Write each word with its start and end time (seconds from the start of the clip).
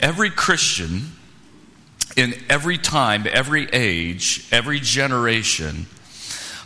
every 0.00 0.30
Christian 0.30 1.12
in 2.16 2.34
every 2.48 2.78
time, 2.78 3.26
every 3.30 3.68
age, 3.72 4.46
every 4.50 4.80
generation 4.80 5.86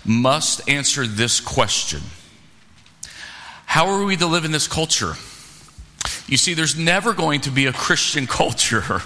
must 0.04 0.68
answer 0.68 1.06
this 1.06 1.40
question 1.40 2.00
How 3.66 3.86
are 3.86 4.04
we 4.04 4.16
to 4.16 4.26
live 4.26 4.44
in 4.44 4.52
this 4.52 4.68
culture? 4.68 5.14
You 6.26 6.36
see, 6.36 6.54
there's 6.54 6.76
never 6.76 7.12
going 7.12 7.42
to 7.42 7.50
be 7.50 7.66
a 7.66 7.72
Christian 7.72 8.26
culture. 8.40 9.02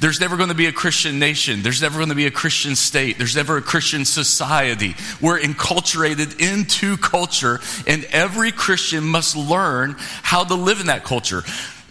There's 0.00 0.18
never 0.18 0.36
going 0.36 0.48
to 0.48 0.54
be 0.54 0.66
a 0.66 0.72
Christian 0.72 1.18
nation. 1.18 1.62
There's 1.62 1.82
never 1.82 1.98
going 1.98 2.08
to 2.08 2.14
be 2.14 2.26
a 2.26 2.30
Christian 2.30 2.74
state. 2.74 3.18
There's 3.18 3.36
never 3.36 3.58
a 3.58 3.62
Christian 3.62 4.04
society. 4.04 4.94
We're 5.20 5.38
enculturated 5.38 6.40
into 6.40 6.96
culture, 6.96 7.60
and 7.86 8.04
every 8.06 8.50
Christian 8.50 9.04
must 9.04 9.36
learn 9.36 9.96
how 9.98 10.44
to 10.44 10.54
live 10.54 10.80
in 10.80 10.86
that 10.86 11.04
culture. 11.04 11.42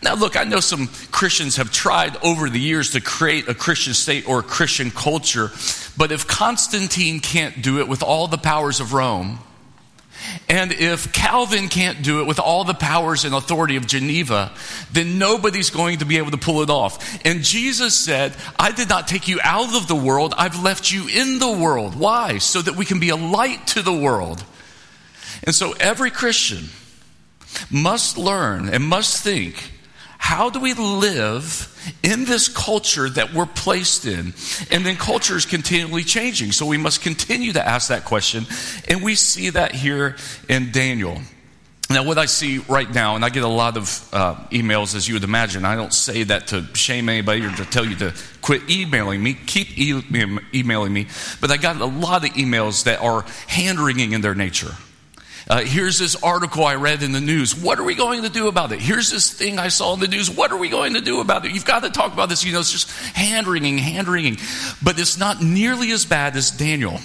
Now, 0.03 0.15
look, 0.15 0.35
I 0.35 0.43
know 0.43 0.59
some 0.59 0.87
Christians 1.11 1.55
have 1.55 1.71
tried 1.71 2.17
over 2.23 2.49
the 2.49 2.59
years 2.59 2.91
to 2.91 3.01
create 3.01 3.47
a 3.47 3.53
Christian 3.53 3.93
state 3.93 4.27
or 4.27 4.39
a 4.39 4.43
Christian 4.43 4.91
culture, 4.91 5.49
but 5.95 6.11
if 6.11 6.27
Constantine 6.27 7.21
can't 7.21 7.61
do 7.61 7.79
it 7.79 7.87
with 7.87 8.03
all 8.03 8.27
the 8.27 8.37
powers 8.37 8.81
of 8.81 8.91
Rome, 8.91 9.39
and 10.49 10.71
if 10.73 11.13
Calvin 11.13 11.69
can't 11.69 12.03
do 12.03 12.19
it 12.19 12.27
with 12.27 12.39
all 12.39 12.65
the 12.65 12.73
powers 12.73 13.23
and 13.23 13.33
authority 13.33 13.77
of 13.77 13.87
Geneva, 13.87 14.51
then 14.91 15.17
nobody's 15.17 15.69
going 15.69 15.99
to 15.99 16.05
be 16.05 16.17
able 16.17 16.31
to 16.31 16.37
pull 16.37 16.61
it 16.61 16.69
off. 16.69 17.25
And 17.25 17.41
Jesus 17.41 17.95
said, 17.95 18.35
I 18.59 18.71
did 18.71 18.89
not 18.89 19.07
take 19.07 19.27
you 19.27 19.39
out 19.41 19.75
of 19.75 19.87
the 19.87 19.95
world, 19.95 20.33
I've 20.37 20.61
left 20.61 20.91
you 20.91 21.07
in 21.07 21.39
the 21.39 21.51
world. 21.51 21.95
Why? 21.95 22.39
So 22.39 22.61
that 22.61 22.75
we 22.75 22.85
can 22.85 22.99
be 22.99 23.09
a 23.09 23.15
light 23.15 23.67
to 23.67 23.81
the 23.81 23.93
world. 23.93 24.43
And 25.43 25.55
so 25.55 25.73
every 25.79 26.11
Christian 26.11 26.65
must 27.69 28.17
learn 28.17 28.69
and 28.69 28.83
must 28.83 29.23
think 29.23 29.72
how 30.23 30.49
do 30.49 30.61
we 30.61 30.73
live 30.73 31.67
in 32.01 32.23
this 32.23 32.47
culture 32.47 33.09
that 33.09 33.33
we're 33.33 33.45
placed 33.45 34.05
in? 34.05 34.33
And 34.71 34.85
then 34.85 34.95
culture 34.95 35.35
is 35.35 35.45
continually 35.45 36.05
changing. 36.05 36.53
So 36.53 36.65
we 36.65 36.77
must 36.77 37.01
continue 37.01 37.51
to 37.51 37.67
ask 37.67 37.89
that 37.89 38.05
question. 38.05 38.45
And 38.87 39.03
we 39.03 39.15
see 39.15 39.49
that 39.49 39.75
here 39.75 40.15
in 40.47 40.71
Daniel. 40.71 41.19
Now, 41.89 42.05
what 42.05 42.17
I 42.17 42.27
see 42.27 42.59
right 42.59 42.89
now, 42.89 43.17
and 43.17 43.25
I 43.25 43.29
get 43.29 43.43
a 43.43 43.49
lot 43.49 43.75
of 43.75 44.09
uh, 44.13 44.35
emails, 44.49 44.95
as 44.95 45.09
you 45.09 45.15
would 45.15 45.25
imagine. 45.25 45.65
I 45.65 45.75
don't 45.75 45.93
say 45.93 46.23
that 46.23 46.47
to 46.47 46.73
shame 46.73 47.09
anybody 47.09 47.45
or 47.45 47.51
to 47.51 47.65
tell 47.65 47.83
you 47.83 47.97
to 47.97 48.13
quit 48.41 48.69
emailing 48.69 49.21
me. 49.21 49.33
Keep 49.33 49.77
e- 49.77 50.39
emailing 50.53 50.93
me. 50.93 51.07
But 51.41 51.51
I 51.51 51.57
got 51.57 51.81
a 51.81 51.85
lot 51.85 52.23
of 52.23 52.31
emails 52.35 52.85
that 52.85 53.01
are 53.01 53.25
hand 53.47 53.77
wringing 53.77 54.13
in 54.13 54.21
their 54.21 54.35
nature. 54.35 54.71
Uh, 55.49 55.61
here's 55.61 55.99
this 55.99 56.15
article 56.23 56.63
I 56.63 56.75
read 56.75 57.03
in 57.03 57.11
the 57.11 57.19
news. 57.19 57.55
What 57.55 57.77
are 57.79 57.83
we 57.83 57.95
going 57.95 58.23
to 58.23 58.29
do 58.29 58.47
about 58.47 58.71
it? 58.71 58.79
Here's 58.79 59.11
this 59.11 59.31
thing 59.31 59.59
I 59.59 59.67
saw 59.67 59.93
in 59.93 59.99
the 59.99 60.07
news. 60.07 60.31
What 60.31 60.51
are 60.51 60.57
we 60.57 60.69
going 60.69 60.93
to 60.93 61.01
do 61.01 61.19
about 61.19 61.45
it? 61.45 61.51
You've 61.51 61.65
got 61.65 61.83
to 61.83 61.89
talk 61.89 62.13
about 62.13 62.29
this. 62.29 62.45
You 62.45 62.53
know, 62.53 62.59
it's 62.59 62.71
just 62.71 62.89
hand 63.13 63.47
wringing, 63.47 63.77
hand 63.77 64.07
wringing. 64.07 64.37
But 64.81 64.99
it's 64.99 65.17
not 65.17 65.41
nearly 65.41 65.91
as 65.91 66.05
bad 66.05 66.37
as 66.37 66.49
Daniel. 66.49 66.99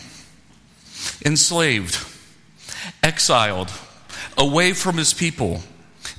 Enslaved, 1.24 1.98
exiled, 3.02 3.72
away 4.36 4.72
from 4.72 4.96
his 4.96 5.12
people, 5.12 5.60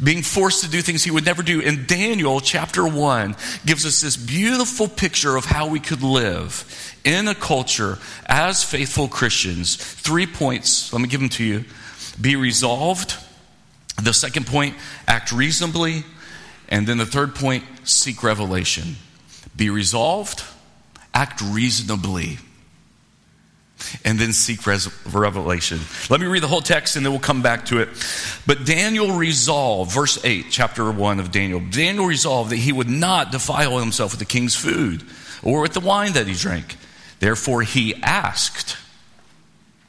being 0.03 0.21
forced 0.21 0.65
to 0.65 0.69
do 0.69 0.81
things 0.81 1.05
he 1.05 1.11
would 1.11 1.25
never 1.25 1.41
do. 1.41 1.61
And 1.61 1.87
Daniel 1.87 2.41
chapter 2.41 2.85
1 2.85 3.35
gives 3.65 3.85
us 3.85 4.01
this 4.01 4.17
beautiful 4.17 4.89
picture 4.89 5.37
of 5.37 5.45
how 5.45 5.69
we 5.69 5.79
could 5.79 6.03
live 6.03 6.95
in 7.05 7.29
a 7.29 7.35
culture 7.35 7.97
as 8.25 8.61
faithful 8.61 9.07
Christians. 9.07 9.77
Three 9.77 10.27
points. 10.27 10.91
Let 10.91 11.01
me 11.01 11.07
give 11.07 11.21
them 11.21 11.29
to 11.29 11.45
you 11.45 11.63
be 12.19 12.35
resolved. 12.35 13.15
The 14.01 14.13
second 14.13 14.47
point, 14.47 14.75
act 15.07 15.31
reasonably. 15.31 16.03
And 16.69 16.87
then 16.87 16.97
the 16.97 17.05
third 17.05 17.35
point, 17.35 17.63
seek 17.83 18.23
revelation. 18.23 18.95
Be 19.55 19.69
resolved, 19.69 20.43
act 21.13 21.41
reasonably, 21.41 22.37
and 24.05 24.19
then 24.19 24.31
seek 24.33 24.65
res- 24.65 24.89
revelation. 25.05 25.79
Let 26.09 26.21
me 26.21 26.27
read 26.27 26.43
the 26.43 26.47
whole 26.47 26.61
text 26.61 26.95
and 26.95 27.05
then 27.05 27.11
we'll 27.11 27.19
come 27.19 27.41
back 27.41 27.65
to 27.65 27.79
it. 27.79 27.89
But 28.45 28.65
Daniel 28.65 29.13
resolved, 29.13 29.91
verse 29.91 30.23
8, 30.23 30.45
chapter 30.49 30.89
1 30.89 31.19
of 31.19 31.31
Daniel. 31.31 31.59
Daniel 31.59 32.05
resolved 32.05 32.51
that 32.51 32.57
he 32.57 32.71
would 32.71 32.89
not 32.89 33.31
defile 33.31 33.79
himself 33.79 34.11
with 34.11 34.19
the 34.19 34.25
king's 34.25 34.55
food 34.55 35.03
or 35.43 35.61
with 35.61 35.73
the 35.73 35.79
wine 35.79 36.13
that 36.13 36.27
he 36.27 36.33
drank. 36.33 36.77
Therefore, 37.19 37.63
he 37.63 37.95
asked 37.95 38.77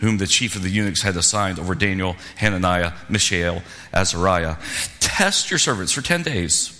whom 0.00 0.18
the 0.18 0.26
chief 0.26 0.56
of 0.56 0.62
the 0.62 0.70
eunuchs 0.70 1.02
had 1.02 1.16
assigned 1.16 1.58
over 1.58 1.74
Daniel, 1.74 2.16
Hananiah, 2.36 2.92
Mishael, 3.08 3.62
Azariah. 3.92 4.56
Test 4.98 5.50
your 5.50 5.58
servants 5.58 5.92
for 5.92 6.02
10 6.02 6.22
days. 6.22 6.76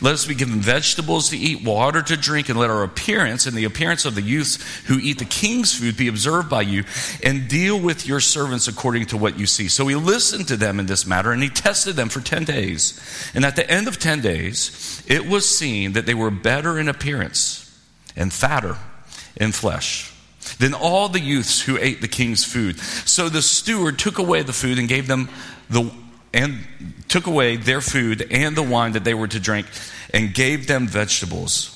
Let 0.00 0.14
us 0.14 0.24
be 0.24 0.34
given 0.34 0.60
vegetables 0.60 1.30
to 1.30 1.36
eat, 1.36 1.62
water 1.62 2.00
to 2.00 2.16
drink, 2.16 2.48
and 2.48 2.58
let 2.58 2.70
our 2.70 2.82
appearance 2.82 3.46
and 3.46 3.54
the 3.54 3.64
appearance 3.64 4.06
of 4.06 4.14
the 4.14 4.22
youths 4.22 4.58
who 4.86 4.98
eat 4.98 5.18
the 5.18 5.26
king's 5.26 5.74
food 5.74 5.96
be 5.96 6.08
observed 6.08 6.48
by 6.48 6.62
you, 6.62 6.84
and 7.22 7.48
deal 7.48 7.78
with 7.78 8.06
your 8.06 8.20
servants 8.20 8.68
according 8.68 9.06
to 9.06 9.18
what 9.18 9.38
you 9.38 9.44
see. 9.46 9.68
So 9.68 9.86
he 9.86 9.94
listened 9.94 10.48
to 10.48 10.56
them 10.56 10.80
in 10.80 10.86
this 10.86 11.06
matter, 11.06 11.30
and 11.30 11.42
he 11.42 11.50
tested 11.50 11.94
them 11.94 12.08
for 12.08 12.20
10 12.20 12.44
days. 12.44 13.30
And 13.34 13.44
at 13.44 13.56
the 13.56 13.70
end 13.70 13.86
of 13.86 13.98
10 13.98 14.22
days, 14.22 15.04
it 15.06 15.26
was 15.26 15.46
seen 15.46 15.92
that 15.92 16.06
they 16.06 16.14
were 16.14 16.30
better 16.30 16.78
in 16.78 16.88
appearance 16.88 17.62
and 18.16 18.32
fatter 18.32 18.78
in 19.36 19.52
flesh 19.52 20.15
than 20.58 20.74
all 20.74 21.08
the 21.08 21.20
youths 21.20 21.60
who 21.60 21.78
ate 21.78 22.00
the 22.00 22.08
king's 22.08 22.44
food. 22.44 22.78
So 22.78 23.28
the 23.28 23.42
steward 23.42 23.98
took 23.98 24.18
away 24.18 24.42
the 24.42 24.52
food 24.52 24.78
and 24.78 24.88
gave 24.88 25.06
them 25.06 25.28
the 25.70 25.90
and 26.34 26.66
took 27.08 27.26
away 27.26 27.56
their 27.56 27.80
food 27.80 28.26
and 28.30 28.54
the 28.56 28.62
wine 28.62 28.92
that 28.92 29.04
they 29.04 29.14
were 29.14 29.28
to 29.28 29.40
drink 29.40 29.66
and 30.12 30.34
gave 30.34 30.66
them 30.66 30.86
vegetables. 30.86 31.72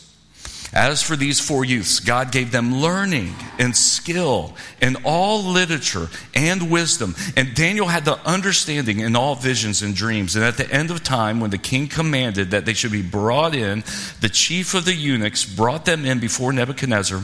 As 0.72 1.02
for 1.02 1.16
these 1.16 1.40
four 1.40 1.64
youths, 1.64 1.98
God 1.98 2.30
gave 2.30 2.52
them 2.52 2.76
learning 2.76 3.34
and 3.58 3.76
skill 3.76 4.54
in 4.80 4.96
all 5.04 5.42
literature 5.42 6.08
and 6.32 6.70
wisdom. 6.70 7.16
And 7.36 7.54
Daniel 7.54 7.88
had 7.88 8.04
the 8.04 8.18
understanding 8.24 9.00
in 9.00 9.16
all 9.16 9.34
visions 9.34 9.82
and 9.82 9.96
dreams. 9.96 10.36
And 10.36 10.44
at 10.44 10.58
the 10.58 10.70
end 10.70 10.92
of 10.92 11.02
time, 11.02 11.40
when 11.40 11.50
the 11.50 11.58
king 11.58 11.88
commanded 11.88 12.52
that 12.52 12.66
they 12.66 12.74
should 12.74 12.92
be 12.92 13.02
brought 13.02 13.54
in, 13.54 13.82
the 14.20 14.28
chief 14.28 14.74
of 14.74 14.84
the 14.84 14.94
eunuchs 14.94 15.44
brought 15.44 15.86
them 15.86 16.04
in 16.04 16.20
before 16.20 16.52
Nebuchadnezzar. 16.52 17.20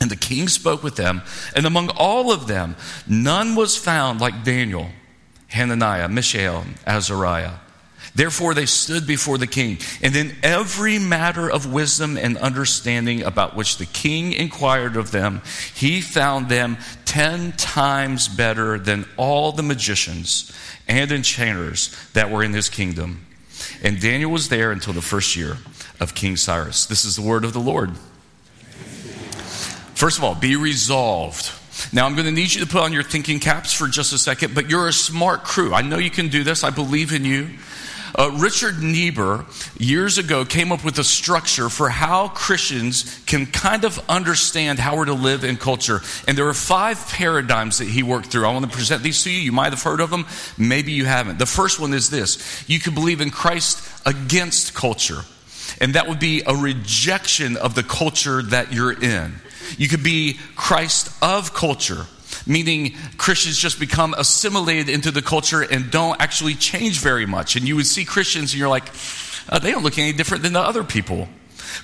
And 0.00 0.10
the 0.10 0.16
king 0.16 0.48
spoke 0.48 0.82
with 0.82 0.96
them, 0.96 1.22
and 1.54 1.66
among 1.66 1.90
all 1.90 2.32
of 2.32 2.46
them, 2.46 2.74
none 3.06 3.54
was 3.54 3.76
found 3.76 4.20
like 4.20 4.44
Daniel, 4.44 4.88
Hananiah, 5.48 6.08
Mishael, 6.08 6.64
Azariah. 6.86 7.52
Therefore, 8.14 8.54
they 8.54 8.66
stood 8.66 9.06
before 9.06 9.38
the 9.38 9.46
king. 9.46 9.78
And 10.02 10.16
in 10.16 10.34
every 10.42 10.98
matter 10.98 11.50
of 11.50 11.72
wisdom 11.72 12.16
and 12.16 12.36
understanding 12.38 13.22
about 13.22 13.54
which 13.54 13.76
the 13.76 13.86
king 13.86 14.32
inquired 14.32 14.96
of 14.96 15.10
them, 15.10 15.42
he 15.74 16.00
found 16.00 16.48
them 16.48 16.78
ten 17.04 17.52
times 17.52 18.26
better 18.26 18.78
than 18.78 19.06
all 19.16 19.52
the 19.52 19.62
magicians 19.62 20.50
and 20.88 21.12
enchanters 21.12 21.94
that 22.14 22.30
were 22.30 22.42
in 22.42 22.52
his 22.52 22.68
kingdom. 22.68 23.26
And 23.82 24.00
Daniel 24.00 24.32
was 24.32 24.48
there 24.48 24.72
until 24.72 24.94
the 24.94 25.02
first 25.02 25.36
year 25.36 25.58
of 26.00 26.14
King 26.14 26.36
Cyrus. 26.36 26.86
This 26.86 27.04
is 27.04 27.16
the 27.16 27.22
word 27.22 27.44
of 27.44 27.52
the 27.52 27.60
Lord. 27.60 27.90
First 30.00 30.16
of 30.16 30.24
all, 30.24 30.34
be 30.34 30.56
resolved. 30.56 31.52
Now, 31.92 32.06
I'm 32.06 32.14
going 32.14 32.24
to 32.24 32.32
need 32.32 32.54
you 32.54 32.64
to 32.64 32.66
put 32.66 32.80
on 32.80 32.94
your 32.94 33.02
thinking 33.02 33.38
caps 33.38 33.74
for 33.74 33.86
just 33.86 34.14
a 34.14 34.18
second, 34.18 34.54
but 34.54 34.70
you're 34.70 34.88
a 34.88 34.94
smart 34.94 35.44
crew. 35.44 35.74
I 35.74 35.82
know 35.82 35.98
you 35.98 36.08
can 36.08 36.28
do 36.28 36.42
this. 36.42 36.64
I 36.64 36.70
believe 36.70 37.12
in 37.12 37.26
you. 37.26 37.50
Uh, 38.18 38.30
Richard 38.38 38.82
Niebuhr, 38.82 39.44
years 39.78 40.16
ago, 40.16 40.46
came 40.46 40.72
up 40.72 40.86
with 40.86 40.98
a 40.98 41.04
structure 41.04 41.68
for 41.68 41.90
how 41.90 42.28
Christians 42.28 43.22
can 43.26 43.44
kind 43.44 43.84
of 43.84 43.98
understand 44.08 44.78
how 44.78 44.96
we're 44.96 45.04
to 45.04 45.12
live 45.12 45.44
in 45.44 45.58
culture. 45.58 46.00
And 46.26 46.38
there 46.38 46.48
are 46.48 46.54
five 46.54 47.06
paradigms 47.10 47.76
that 47.76 47.88
he 47.88 48.02
worked 48.02 48.28
through. 48.28 48.46
I 48.46 48.54
want 48.54 48.70
to 48.70 48.74
present 48.74 49.02
these 49.02 49.22
to 49.24 49.30
you. 49.30 49.38
You 49.38 49.52
might 49.52 49.74
have 49.74 49.82
heard 49.82 50.00
of 50.00 50.08
them, 50.08 50.24
maybe 50.56 50.92
you 50.92 51.04
haven't. 51.04 51.38
The 51.38 51.44
first 51.44 51.78
one 51.78 51.92
is 51.92 52.08
this 52.08 52.64
you 52.66 52.80
can 52.80 52.94
believe 52.94 53.20
in 53.20 53.28
Christ 53.28 53.86
against 54.06 54.72
culture, 54.72 55.26
and 55.78 55.92
that 55.94 56.08
would 56.08 56.20
be 56.20 56.42
a 56.46 56.56
rejection 56.56 57.58
of 57.58 57.74
the 57.74 57.82
culture 57.82 58.40
that 58.44 58.72
you're 58.72 58.98
in. 58.98 59.34
You 59.78 59.88
could 59.88 60.02
be 60.02 60.38
Christ 60.56 61.10
of 61.22 61.54
culture, 61.54 62.06
meaning 62.46 62.94
Christians 63.16 63.58
just 63.58 63.78
become 63.80 64.14
assimilated 64.16 64.88
into 64.88 65.10
the 65.10 65.22
culture 65.22 65.62
and 65.62 65.90
don't 65.90 66.20
actually 66.20 66.54
change 66.54 66.98
very 66.98 67.26
much. 67.26 67.56
And 67.56 67.66
you 67.66 67.76
would 67.76 67.86
see 67.86 68.04
Christians 68.04 68.52
and 68.52 68.58
you're 68.58 68.68
like, 68.68 68.88
oh, 69.50 69.58
they 69.58 69.70
don't 69.70 69.82
look 69.82 69.98
any 69.98 70.12
different 70.12 70.42
than 70.42 70.52
the 70.52 70.60
other 70.60 70.84
people. 70.84 71.28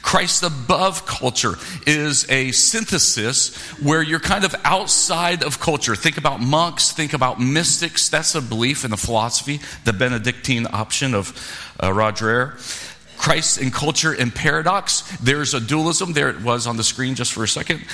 Christ 0.03 0.43
above 0.43 1.07
culture 1.07 1.55
is 1.87 2.29
a 2.31 2.53
synthesis 2.53 3.57
where 3.81 4.03
you're 4.03 4.21
kind 4.21 4.45
of 4.45 4.55
outside 4.65 5.43
of 5.43 5.61
culture. 5.61 5.95
Think 5.95 6.17
about 6.17 6.41
monks, 6.41 6.93
think 6.93 7.13
about 7.13 7.41
mystics. 7.41 8.09
That's 8.09 8.35
a 8.35 8.41
belief 8.41 8.85
in 8.85 8.91
the 8.91 8.97
philosophy, 8.97 9.61
the 9.85 9.93
Benedictine 9.93 10.67
option 10.73 11.15
of 11.15 11.33
uh, 11.83 11.93
Roger 11.93 12.57
Christ 13.17 13.59
and 13.59 13.73
culture 13.73 14.13
and 14.13 14.35
paradox. 14.35 15.01
There's 15.19 15.55
a 15.55 15.61
dualism. 15.61 16.13
There 16.13 16.29
it 16.31 16.43
was 16.43 16.67
on 16.67 16.77
the 16.77 16.85
screen 16.85 17.15
just 17.15 17.33
for 17.33 17.45
a 17.45 17.49
second. 17.49 17.85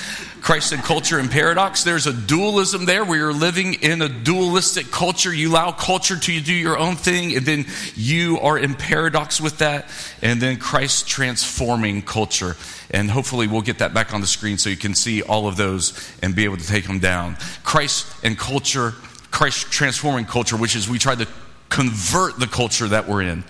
Christ 0.41 0.73
and 0.73 0.83
culture 0.83 1.17
and 1.19 1.31
paradox. 1.31 1.83
There's 1.83 2.07
a 2.07 2.13
dualism 2.13 2.85
there 2.85 3.05
where 3.05 3.17
you're 3.17 3.33
living 3.33 3.75
in 3.75 4.01
a 4.01 4.09
dualistic 4.09 4.91
culture. 4.91 5.33
You 5.33 5.49
allow 5.49 5.71
culture 5.71 6.17
to 6.17 6.41
do 6.41 6.53
your 6.53 6.77
own 6.77 6.95
thing, 6.95 7.35
and 7.35 7.45
then 7.45 7.65
you 7.95 8.39
are 8.39 8.57
in 8.57 8.75
paradox 8.75 9.39
with 9.39 9.59
that. 9.59 9.89
And 10.21 10.41
then 10.41 10.57
Christ 10.57 11.07
transforming 11.07 12.01
culture. 12.01 12.55
And 12.91 13.09
hopefully 13.09 13.47
we'll 13.47 13.61
get 13.61 13.79
that 13.79 13.93
back 13.93 14.13
on 14.13 14.21
the 14.21 14.27
screen 14.27 14.57
so 14.57 14.69
you 14.69 14.77
can 14.77 14.93
see 14.93 15.21
all 15.21 15.47
of 15.47 15.57
those 15.57 15.93
and 16.21 16.35
be 16.35 16.43
able 16.43 16.57
to 16.57 16.67
take 16.67 16.85
them 16.85 16.99
down. 16.99 17.37
Christ 17.63 18.05
and 18.23 18.37
culture, 18.37 18.91
Christ 19.31 19.71
transforming 19.71 20.25
culture, 20.25 20.57
which 20.57 20.75
is 20.75 20.87
we 20.87 20.99
try 20.99 21.15
to 21.15 21.27
convert 21.69 22.39
the 22.39 22.45
culture 22.45 22.87
that 22.87 23.07
we're 23.07 23.23
in. 23.23 23.43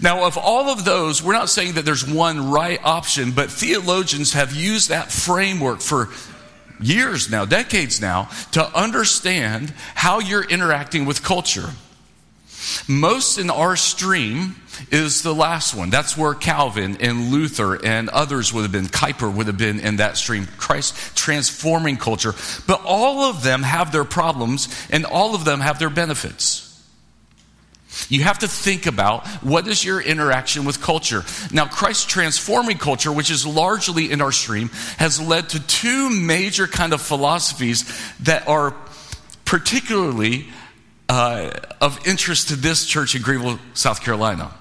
Now, 0.00 0.24
of 0.24 0.38
all 0.38 0.68
of 0.68 0.84
those, 0.84 1.22
we're 1.22 1.32
not 1.32 1.48
saying 1.48 1.74
that 1.74 1.84
there's 1.84 2.06
one 2.06 2.50
right 2.50 2.80
option, 2.84 3.32
but 3.32 3.50
theologians 3.50 4.32
have 4.32 4.52
used 4.54 4.90
that 4.90 5.10
framework 5.10 5.80
for 5.80 6.08
years 6.80 7.30
now, 7.30 7.44
decades 7.44 8.00
now, 8.00 8.28
to 8.52 8.64
understand 8.76 9.70
how 9.94 10.20
you're 10.20 10.44
interacting 10.44 11.04
with 11.04 11.22
culture. 11.22 11.70
Most 12.86 13.38
in 13.38 13.50
our 13.50 13.76
stream 13.76 14.56
is 14.90 15.22
the 15.22 15.34
last 15.34 15.74
one. 15.74 15.90
That's 15.90 16.16
where 16.16 16.34
Calvin 16.34 16.98
and 17.00 17.30
Luther 17.30 17.84
and 17.84 18.08
others 18.08 18.52
would 18.52 18.62
have 18.62 18.72
been. 18.72 18.86
Kuyper 18.86 19.32
would 19.32 19.46
have 19.46 19.58
been 19.58 19.80
in 19.80 19.96
that 19.96 20.16
stream. 20.16 20.46
Christ 20.56 21.16
transforming 21.16 21.96
culture. 21.96 22.34
But 22.66 22.82
all 22.84 23.30
of 23.30 23.42
them 23.42 23.62
have 23.62 23.92
their 23.92 24.04
problems 24.04 24.68
and 24.90 25.04
all 25.04 25.34
of 25.34 25.44
them 25.44 25.60
have 25.60 25.78
their 25.78 25.90
benefits. 25.90 26.67
You 28.08 28.22
have 28.22 28.38
to 28.40 28.48
think 28.48 28.86
about 28.86 29.26
what 29.42 29.66
is 29.66 29.84
your 29.84 30.00
interaction 30.00 30.64
with 30.64 30.80
culture. 30.80 31.24
Now, 31.52 31.66
Christ 31.66 32.08
transforming 32.08 32.78
culture, 32.78 33.12
which 33.12 33.30
is 33.30 33.46
largely 33.46 34.10
in 34.10 34.20
our 34.20 34.32
stream, 34.32 34.68
has 34.98 35.20
led 35.20 35.50
to 35.50 35.66
two 35.66 36.10
major 36.10 36.66
kind 36.66 36.92
of 36.92 37.02
philosophies 37.02 37.84
that 38.20 38.46
are 38.48 38.74
particularly 39.44 40.46
uh, 41.08 41.50
of 41.80 42.06
interest 42.06 42.48
to 42.48 42.56
this 42.56 42.86
church 42.86 43.14
in 43.14 43.22
Greenville, 43.22 43.58
South 43.74 44.02
Carolina. 44.02 44.52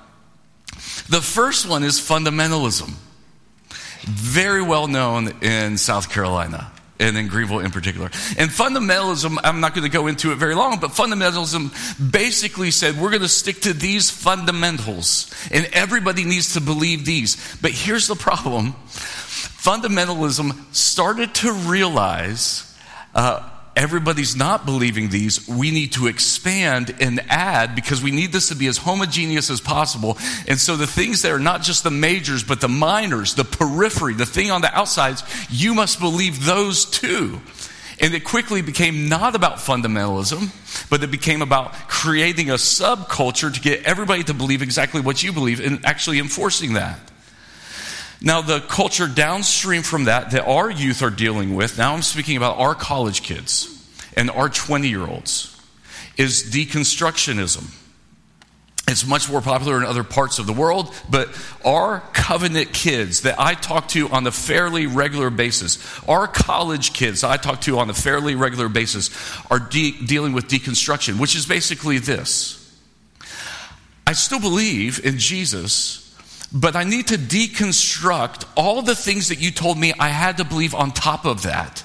The 1.09 1.21
first 1.21 1.67
one 1.67 1.83
is 1.83 1.99
fundamentalism, 1.99 2.93
very 4.01 4.61
well 4.61 4.87
known 4.87 5.29
in 5.41 5.77
South 5.77 6.09
Carolina 6.09 6.71
and 6.99 7.17
in 7.17 7.27
Greenville 7.27 7.59
in 7.59 7.71
particular. 7.71 8.07
And 8.37 8.49
fundamentalism, 8.49 9.37
I'm 9.43 9.59
not 9.59 9.73
going 9.73 9.83
to 9.83 9.89
go 9.89 10.07
into 10.07 10.31
it 10.31 10.35
very 10.35 10.55
long, 10.55 10.79
but 10.79 10.91
fundamentalism 10.91 12.11
basically 12.11 12.71
said 12.71 12.97
we're 12.97 13.11
going 13.11 13.21
to 13.21 13.27
stick 13.27 13.61
to 13.61 13.73
these 13.73 14.09
fundamentals, 14.09 15.33
and 15.51 15.65
everybody 15.73 16.23
needs 16.23 16.53
to 16.53 16.61
believe 16.61 17.05
these. 17.05 17.57
But 17.61 17.71
here's 17.71 18.07
the 18.07 18.15
problem 18.15 18.73
fundamentalism 18.87 20.53
started 20.73 21.35
to 21.35 21.51
realize. 21.51 22.63
Uh, 23.13 23.49
everybody's 23.77 24.35
not 24.35 24.65
believing 24.65 25.09
these, 25.09 25.47
we 25.47 25.69
need 25.69 25.91
to 25.93 26.07
expand 26.07 26.95
and 26.99 27.21
add 27.29 27.75
because 27.75 28.01
we 28.01 28.09
need 28.09 28.31
this 28.31 28.49
to 28.49 28.55
be 28.55 28.65
as 28.65 28.77
homogeneous 28.77 29.51
as 29.51 29.61
possible. 29.61 30.17
And 30.47 30.59
so 30.59 30.75
the 30.75 30.87
things 30.87 31.21
that 31.21 31.31
are 31.31 31.39
not 31.39 31.61
just 31.61 31.83
the 31.83 31.91
majors, 31.91 32.43
but 32.43 32.59
the 32.59 32.67
minors, 32.67 33.35
the 33.35 33.45
periphery, 33.45 34.15
the 34.15 34.25
thing 34.25 34.49
on 34.49 34.61
the 34.61 34.75
outsides, 34.75 35.23
you 35.49 35.75
must 35.75 35.99
believe 35.99 36.43
those 36.43 36.85
too. 36.85 37.39
And 37.99 38.13
it 38.13 38.23
quickly 38.23 38.61
became 38.61 39.09
not 39.09 39.35
about 39.35 39.57
fundamentalism, 39.57 40.89
but 40.89 41.03
it 41.03 41.11
became 41.11 41.41
about 41.41 41.73
creating 41.87 42.49
a 42.49 42.55
subculture 42.55 43.53
to 43.53 43.61
get 43.61 43.83
everybody 43.83 44.23
to 44.23 44.33
believe 44.33 44.61
exactly 44.63 45.01
what 45.01 45.21
you 45.21 45.31
believe 45.31 45.59
and 45.59 45.85
actually 45.85 46.19
enforcing 46.19 46.73
that. 46.73 46.99
Now, 48.21 48.41
the 48.41 48.61
culture 48.61 49.07
downstream 49.07 49.83
from 49.83 50.05
that 50.05 50.31
that 50.31 50.47
our 50.47 50.69
youth 50.71 51.03
are 51.03 51.09
dealing 51.09 51.55
with, 51.55 51.77
now 51.77 51.93
I'm 51.93 52.01
speaking 52.01 52.37
about 52.37 52.57
our 52.57 52.73
college 52.73 53.21
kids 53.21 53.73
and 54.15 54.31
our 54.31 54.49
20 54.49 54.87
year 54.87 55.05
olds, 55.05 55.55
is 56.17 56.43
deconstructionism. 56.51 57.71
It's 58.89 59.05
much 59.05 59.29
more 59.29 59.41
popular 59.41 59.77
in 59.77 59.83
other 59.83 60.03
parts 60.03 60.39
of 60.39 60.47
the 60.47 60.53
world, 60.53 60.95
but 61.09 61.29
our 61.65 61.99
covenant 62.13 62.71
kids 62.71 63.21
that 63.21 63.35
I 63.37 63.53
talk 63.53 63.89
to 63.89 64.07
on 64.09 64.25
a 64.25 64.31
fairly 64.31 64.87
regular 64.87 65.29
basis, 65.29 65.77
our 66.07 66.25
college 66.25 66.93
kids 66.93 67.21
I 67.23 67.35
talk 67.35 67.61
to 67.61 67.79
on 67.79 67.89
a 67.89 67.93
fairly 67.93 68.35
regular 68.35 68.69
basis, 68.69 69.11
are 69.51 69.59
de- 69.59 70.05
dealing 70.05 70.31
with 70.31 70.47
deconstruction, 70.47 71.19
which 71.19 71.35
is 71.35 71.45
basically 71.45 71.99
this 71.99 72.63
I 74.07 74.13
still 74.13 74.39
believe 74.39 75.05
in 75.05 75.17
Jesus 75.17 76.06
but 76.53 76.75
I 76.75 76.83
need 76.83 77.07
to 77.07 77.17
deconstruct 77.17 78.45
all 78.55 78.81
the 78.81 78.95
things 78.95 79.29
that 79.29 79.39
you 79.39 79.51
told 79.51 79.77
me 79.77 79.93
I 79.99 80.09
had 80.09 80.37
to 80.37 80.45
believe 80.45 80.73
on 80.73 80.91
top 80.91 81.25
of 81.25 81.43
that 81.43 81.83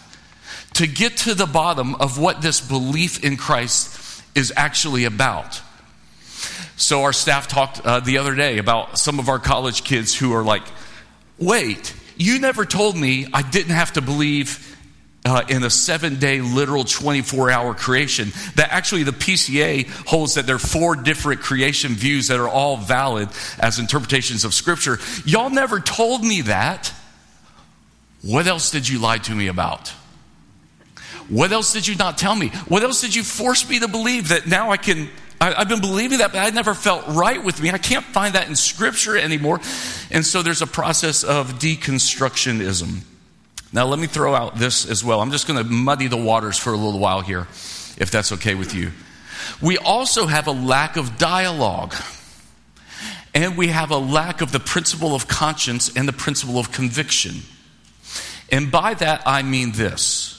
to 0.74 0.86
get 0.86 1.16
to 1.18 1.34
the 1.34 1.46
bottom 1.46 1.94
of 1.96 2.18
what 2.18 2.42
this 2.42 2.60
belief 2.60 3.24
in 3.24 3.36
Christ 3.36 4.22
is 4.34 4.52
actually 4.56 5.04
about. 5.04 5.60
So, 6.76 7.02
our 7.02 7.12
staff 7.12 7.48
talked 7.48 7.80
uh, 7.80 8.00
the 8.00 8.18
other 8.18 8.34
day 8.34 8.58
about 8.58 8.98
some 8.98 9.18
of 9.18 9.28
our 9.28 9.38
college 9.38 9.84
kids 9.84 10.16
who 10.16 10.32
are 10.32 10.42
like, 10.42 10.62
wait, 11.38 11.94
you 12.16 12.38
never 12.38 12.64
told 12.64 12.96
me 12.96 13.26
I 13.32 13.42
didn't 13.42 13.74
have 13.74 13.92
to 13.92 14.00
believe 14.00 14.71
uh, 15.24 15.42
in 15.48 15.62
a 15.62 15.70
seven 15.70 16.18
day 16.18 16.40
literal 16.40 16.84
24 16.84 17.50
hour 17.50 17.74
creation 17.74 18.32
that 18.56 18.72
actually 18.72 19.04
the 19.04 19.12
PCA 19.12 19.88
holds 20.06 20.34
that 20.34 20.46
there 20.46 20.56
are 20.56 20.60
four 20.60 20.96
different 20.96 21.40
creation 21.40 21.92
views 21.92 22.28
that 22.28 22.40
are 22.40 22.48
all 22.48 22.76
valid 22.76 23.28
as 23.58 23.78
interpretations 23.78 24.44
of 24.44 24.52
Scripture. 24.52 24.98
Y'all 25.24 25.50
never 25.50 25.80
told 25.80 26.24
me 26.24 26.42
that. 26.42 26.92
What 28.22 28.46
else 28.46 28.70
did 28.70 28.88
you 28.88 29.00
lie 29.00 29.18
to 29.18 29.34
me 29.34 29.48
about? 29.48 29.88
What 31.28 31.52
else 31.52 31.72
did 31.72 31.86
you 31.86 31.96
not 31.96 32.18
tell 32.18 32.34
me? 32.34 32.48
What 32.68 32.82
else 32.82 33.00
did 33.00 33.14
you 33.14 33.22
force 33.22 33.68
me 33.68 33.80
to 33.80 33.88
believe 33.88 34.28
that 34.28 34.46
now 34.46 34.70
I 34.70 34.76
can? 34.76 35.08
I, 35.40 35.54
have 35.54 35.68
been 35.68 35.80
believing 35.80 36.18
that, 36.18 36.32
but 36.32 36.38
I 36.38 36.50
never 36.50 36.72
felt 36.72 37.04
right 37.08 37.42
with 37.42 37.60
me. 37.60 37.70
I 37.70 37.78
can't 37.78 38.04
find 38.04 38.36
that 38.36 38.48
in 38.48 38.54
Scripture 38.54 39.16
anymore. 39.16 39.60
And 40.12 40.24
so 40.24 40.42
there's 40.42 40.62
a 40.62 40.68
process 40.68 41.24
of 41.24 41.54
deconstructionism. 41.54 43.02
Now, 43.72 43.86
let 43.86 43.98
me 43.98 44.06
throw 44.06 44.34
out 44.34 44.56
this 44.58 44.88
as 44.88 45.02
well. 45.02 45.20
I'm 45.20 45.30
just 45.30 45.46
going 45.46 45.62
to 45.62 45.70
muddy 45.70 46.06
the 46.06 46.16
waters 46.16 46.58
for 46.58 46.72
a 46.72 46.76
little 46.76 47.00
while 47.00 47.22
here, 47.22 47.46
if 47.96 48.10
that's 48.10 48.32
okay 48.32 48.54
with 48.54 48.74
you. 48.74 48.92
We 49.60 49.78
also 49.78 50.26
have 50.26 50.46
a 50.46 50.52
lack 50.52 50.96
of 50.96 51.16
dialogue, 51.16 51.94
and 53.34 53.56
we 53.56 53.68
have 53.68 53.90
a 53.90 53.96
lack 53.96 54.42
of 54.42 54.52
the 54.52 54.60
principle 54.60 55.14
of 55.14 55.26
conscience 55.26 55.96
and 55.96 56.06
the 56.06 56.12
principle 56.12 56.58
of 56.58 56.70
conviction. 56.70 57.42
And 58.50 58.70
by 58.70 58.92
that, 58.94 59.22
I 59.24 59.42
mean 59.42 59.72
this 59.72 60.31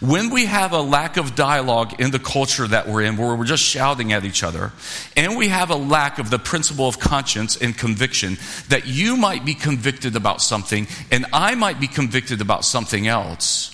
when 0.00 0.30
we 0.30 0.46
have 0.46 0.72
a 0.72 0.80
lack 0.80 1.16
of 1.16 1.34
dialogue 1.34 2.00
in 2.00 2.10
the 2.10 2.18
culture 2.18 2.66
that 2.66 2.88
we're 2.88 3.02
in, 3.02 3.16
where 3.16 3.34
we're 3.34 3.44
just 3.44 3.62
shouting 3.62 4.12
at 4.12 4.24
each 4.24 4.42
other, 4.42 4.72
and 5.16 5.36
we 5.36 5.48
have 5.48 5.70
a 5.70 5.76
lack 5.76 6.18
of 6.18 6.30
the 6.30 6.38
principle 6.38 6.88
of 6.88 6.98
conscience 6.98 7.56
and 7.56 7.76
conviction, 7.76 8.36
that 8.68 8.86
you 8.86 9.16
might 9.16 9.44
be 9.44 9.54
convicted 9.54 10.16
about 10.16 10.42
something 10.42 10.86
and 11.10 11.26
I 11.32 11.54
might 11.54 11.80
be 11.80 11.86
convicted 11.86 12.40
about 12.40 12.64
something 12.64 13.06
else, 13.06 13.68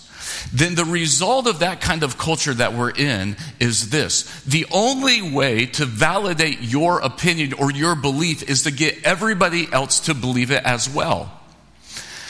then 0.52 0.74
the 0.74 0.84
result 0.84 1.46
of 1.46 1.60
that 1.60 1.80
kind 1.80 2.02
of 2.02 2.18
culture 2.18 2.54
that 2.54 2.72
we're 2.72 2.90
in 2.90 3.36
is 3.60 3.90
this. 3.90 4.42
The 4.44 4.66
only 4.70 5.22
way 5.22 5.66
to 5.66 5.84
validate 5.84 6.60
your 6.60 7.00
opinion 7.00 7.54
or 7.54 7.70
your 7.70 7.94
belief 7.94 8.48
is 8.48 8.62
to 8.62 8.70
get 8.70 9.04
everybody 9.04 9.68
else 9.72 10.00
to 10.00 10.14
believe 10.14 10.50
it 10.50 10.62
as 10.64 10.88
well. 10.88 11.32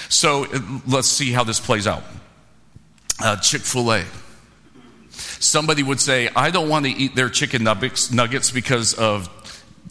So 0.08 0.46
let's 0.86 1.08
see 1.08 1.32
how 1.32 1.44
this 1.44 1.60
plays 1.60 1.86
out 1.86 2.02
uh, 3.20 3.36
Chick 3.36 3.62
fil 3.62 3.92
A. 3.92 4.04
Somebody 5.40 5.82
would 5.82 6.00
say, 6.00 6.28
I 6.34 6.50
don't 6.50 6.68
want 6.68 6.86
to 6.86 6.90
eat 6.90 7.14
their 7.14 7.28
chicken 7.28 7.64
nuggets, 7.64 8.50
because 8.50 8.94
of 8.94 9.28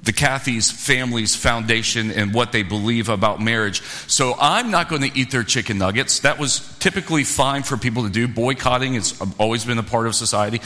the 0.04 0.14
Cathy's 0.14 0.72
family's 0.72 1.36
foundation 1.36 2.12
and 2.12 2.34
what 2.34 2.52
they 2.52 2.64
believe 2.64 3.10
about 3.10 3.42
marriage. 3.42 3.82
So 4.08 4.36
I'm 4.40 4.72
not 4.72 4.90
going 4.90 5.02
to 5.02 5.18
eat 5.18 5.32
their 5.32 5.44
chicken 5.44 5.78
nuggets. 5.78 6.20
That 6.20 6.40
was 6.40 6.76
typically 6.80 7.24
fine 7.24 7.64
for 7.64 7.78
people 7.78 8.04
to 8.04 8.10
do. 8.10 8.28
Boycotting 8.28 8.94
has 8.94 9.20
always 9.38 9.66
been 9.66 9.78
a 9.78 9.84
part 9.84 10.08
of 10.08 10.16
society. 10.16 10.62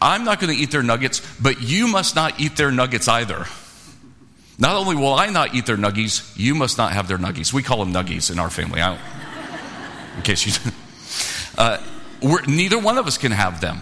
I'm 0.00 0.24
not 0.24 0.40
going 0.40 0.54
to 0.54 0.60
eat 0.60 0.70
their 0.70 0.82
nuggets, 0.82 1.20
but 1.40 1.60
you 1.60 1.86
must 1.86 2.16
not 2.16 2.40
eat 2.40 2.56
their 2.56 2.70
nuggets 2.70 3.08
either. 3.08 3.46
Not 4.58 4.76
only 4.76 4.96
will 4.96 5.14
I 5.14 5.28
not 5.28 5.54
eat 5.54 5.66
their 5.66 5.76
nuggies, 5.76 6.32
you 6.36 6.54
must 6.54 6.78
not 6.78 6.92
have 6.92 7.08
their 7.08 7.18
nuggies. 7.18 7.52
We 7.52 7.62
call 7.62 7.84
them 7.84 7.92
nuggies 7.92 8.30
in 8.30 8.38
our 8.38 8.50
family. 8.50 8.80
in 8.80 10.22
case 10.22 10.46
you. 10.46 10.72
Uh, 11.56 11.78
neither 12.46 12.78
one 12.78 12.98
of 12.98 13.06
us 13.06 13.18
can 13.18 13.32
have 13.32 13.60
them. 13.60 13.80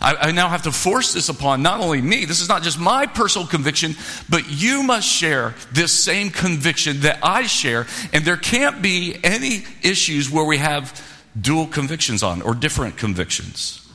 I, 0.00 0.14
I, 0.14 0.32
now 0.32 0.48
have 0.48 0.62
to 0.62 0.72
force 0.72 1.12
this 1.12 1.28
upon 1.28 1.62
not 1.62 1.80
only 1.80 2.00
me, 2.00 2.24
this 2.24 2.40
is 2.40 2.48
not 2.48 2.62
just 2.62 2.78
my 2.78 3.06
personal 3.06 3.46
conviction, 3.46 3.94
but 4.28 4.50
you 4.50 4.82
must 4.82 5.06
share 5.06 5.54
this 5.72 5.92
same 5.92 6.30
conviction 6.30 7.00
that 7.00 7.20
I 7.22 7.44
share. 7.44 7.86
And 8.12 8.24
there 8.24 8.36
can't 8.36 8.82
be 8.82 9.16
any 9.22 9.64
issues 9.82 10.30
where 10.30 10.44
we 10.44 10.58
have 10.58 11.00
dual 11.40 11.66
convictions 11.66 12.22
on 12.22 12.42
or 12.42 12.54
different 12.54 12.96
convictions. 12.96 13.86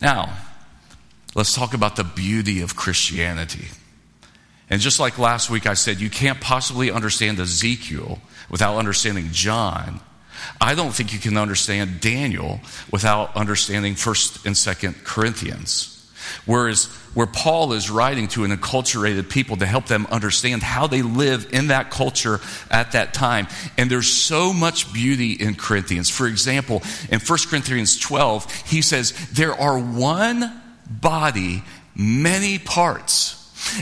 Now, 0.00 0.36
let's 1.34 1.54
talk 1.54 1.74
about 1.74 1.96
the 1.96 2.04
beauty 2.04 2.60
of 2.60 2.76
Christianity. 2.76 3.66
And 4.68 4.80
just 4.80 5.00
like 5.00 5.18
last 5.18 5.50
week, 5.50 5.66
I 5.66 5.74
said 5.74 6.00
you 6.00 6.10
can't 6.10 6.40
possibly 6.40 6.90
understand 6.90 7.40
Ezekiel 7.40 8.18
without 8.50 8.76
understanding 8.76 9.28
John. 9.32 10.00
I 10.60 10.74
don't 10.74 10.92
think 10.92 11.12
you 11.12 11.18
can 11.18 11.36
understand 11.36 12.00
Daniel 12.00 12.60
without 12.90 13.36
understanding 13.36 13.94
1st 13.94 14.46
and 14.46 14.54
2nd 14.54 15.04
Corinthians. 15.04 15.92
Whereas 16.44 16.86
where 17.14 17.26
Paul 17.26 17.72
is 17.72 17.90
writing 17.90 18.28
to 18.28 18.44
an 18.44 18.50
acculturated 18.50 19.30
people 19.30 19.56
to 19.58 19.66
help 19.66 19.86
them 19.86 20.06
understand 20.10 20.62
how 20.62 20.86
they 20.86 21.02
live 21.02 21.48
in 21.52 21.68
that 21.68 21.90
culture 21.90 22.40
at 22.70 22.92
that 22.92 23.14
time. 23.14 23.46
And 23.78 23.90
there's 23.90 24.08
so 24.08 24.52
much 24.52 24.92
beauty 24.92 25.32
in 25.32 25.54
Corinthians. 25.54 26.10
For 26.10 26.26
example, 26.26 26.82
in 27.10 27.20
1 27.20 27.38
Corinthians 27.48 27.98
12, 27.98 28.52
he 28.66 28.82
says, 28.82 29.12
There 29.32 29.54
are 29.54 29.78
one 29.78 30.62
body, 30.88 31.62
many 31.94 32.58
parts. 32.58 33.32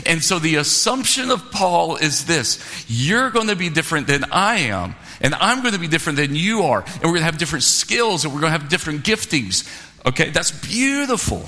And 0.05 0.23
so 0.23 0.39
the 0.39 0.55
assumption 0.55 1.31
of 1.31 1.51
Paul 1.51 1.97
is 1.97 2.25
this 2.25 2.85
you're 2.87 3.29
going 3.29 3.47
to 3.47 3.55
be 3.55 3.69
different 3.69 4.07
than 4.07 4.23
I 4.31 4.55
am, 4.69 4.95
and 5.21 5.35
I'm 5.35 5.61
going 5.61 5.73
to 5.73 5.79
be 5.79 5.87
different 5.87 6.17
than 6.17 6.35
you 6.35 6.63
are, 6.63 6.81
and 6.81 7.03
we're 7.03 7.09
going 7.09 7.19
to 7.19 7.25
have 7.25 7.37
different 7.37 7.63
skills, 7.63 8.25
and 8.25 8.33
we're 8.33 8.41
going 8.41 8.53
to 8.53 8.59
have 8.59 8.69
different 8.69 9.03
giftings. 9.03 9.67
Okay, 10.05 10.29
that's 10.29 10.51
beautiful. 10.51 11.45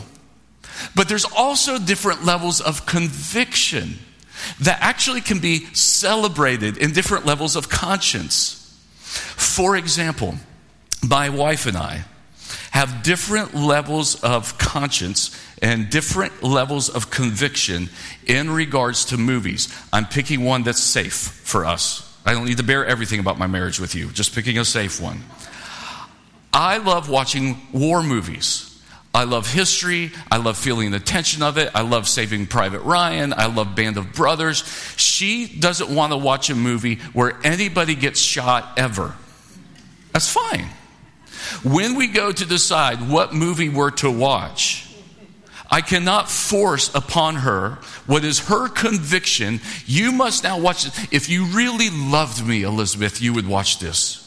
But 0.95 1.09
there's 1.09 1.25
also 1.25 1.79
different 1.79 2.25
levels 2.25 2.61
of 2.61 2.85
conviction 2.85 3.99
that 4.61 4.77
actually 4.81 5.21
can 5.21 5.39
be 5.39 5.65
celebrated 5.73 6.77
in 6.77 6.93
different 6.93 7.25
levels 7.25 7.55
of 7.55 7.69
conscience. 7.69 8.53
For 8.95 9.75
example, 9.75 10.35
my 11.07 11.29
wife 11.29 11.65
and 11.65 11.77
I 11.77 12.03
have 12.71 13.03
different 13.03 13.55
levels 13.55 14.23
of 14.23 14.57
conscience 14.57 15.35
and 15.61 15.89
different 15.89 16.43
levels 16.43 16.89
of 16.89 17.09
conviction 17.09 17.89
in 18.25 18.49
regards 18.49 19.05
to 19.05 19.17
movies. 19.17 19.73
I'm 19.91 20.05
picking 20.05 20.43
one 20.43 20.63
that's 20.63 20.81
safe 20.81 21.13
for 21.13 21.65
us. 21.65 22.06
I 22.27 22.33
don't 22.33 22.45
need 22.45 22.57
to 22.57 22.63
bear 22.63 22.85
everything 22.85 23.21
about 23.21 23.39
my 23.39 23.47
marriage 23.47 23.79
with 23.79 23.95
you, 23.95 24.09
just 24.11 24.35
picking 24.35 24.57
a 24.57 24.65
safe 24.65 24.99
one. 24.99 25.23
I 26.51 26.77
love 26.77 27.09
watching 27.09 27.57
war 27.71 28.03
movies. 28.03 28.83
I 29.15 29.23
love 29.23 29.49
history. 29.49 30.11
I 30.29 30.35
love 30.35 30.57
feeling 30.57 30.91
the 30.91 30.99
tension 30.99 31.41
of 31.41 31.57
it. 31.57 31.71
I 31.73 31.83
love 31.83 32.05
Saving 32.05 32.45
Private 32.45 32.81
Ryan. 32.81 33.31
I 33.31 33.45
love 33.45 33.75
Band 33.75 33.95
of 33.95 34.11
Brothers. 34.11 34.63
She 34.97 35.47
doesn't 35.47 35.89
want 35.89 36.11
to 36.11 36.17
watch 36.17 36.49
a 36.49 36.55
movie 36.55 36.95
where 37.13 37.37
anybody 37.45 37.95
gets 37.95 38.19
shot 38.19 38.77
ever. 38.77 39.15
That's 40.11 40.29
fine. 40.29 40.67
When 41.63 41.95
we 41.95 42.07
go 42.07 42.33
to 42.33 42.45
decide 42.45 43.09
what 43.09 43.33
movie 43.33 43.69
we're 43.69 43.91
to 43.91 44.11
watch, 44.11 44.86
I 45.69 45.81
cannot 45.81 46.29
force 46.29 46.93
upon 46.95 47.35
her 47.35 47.79
what 48.05 48.23
is 48.23 48.47
her 48.47 48.69
conviction. 48.69 49.59
You 49.85 50.11
must 50.11 50.43
now 50.43 50.59
watch 50.59 50.85
this. 50.85 51.07
If 51.11 51.29
you 51.29 51.45
really 51.45 51.89
loved 51.89 52.45
me, 52.45 52.63
Elizabeth, 52.63 53.21
you 53.21 53.33
would 53.33 53.47
watch 53.47 53.79
this. 53.79 54.23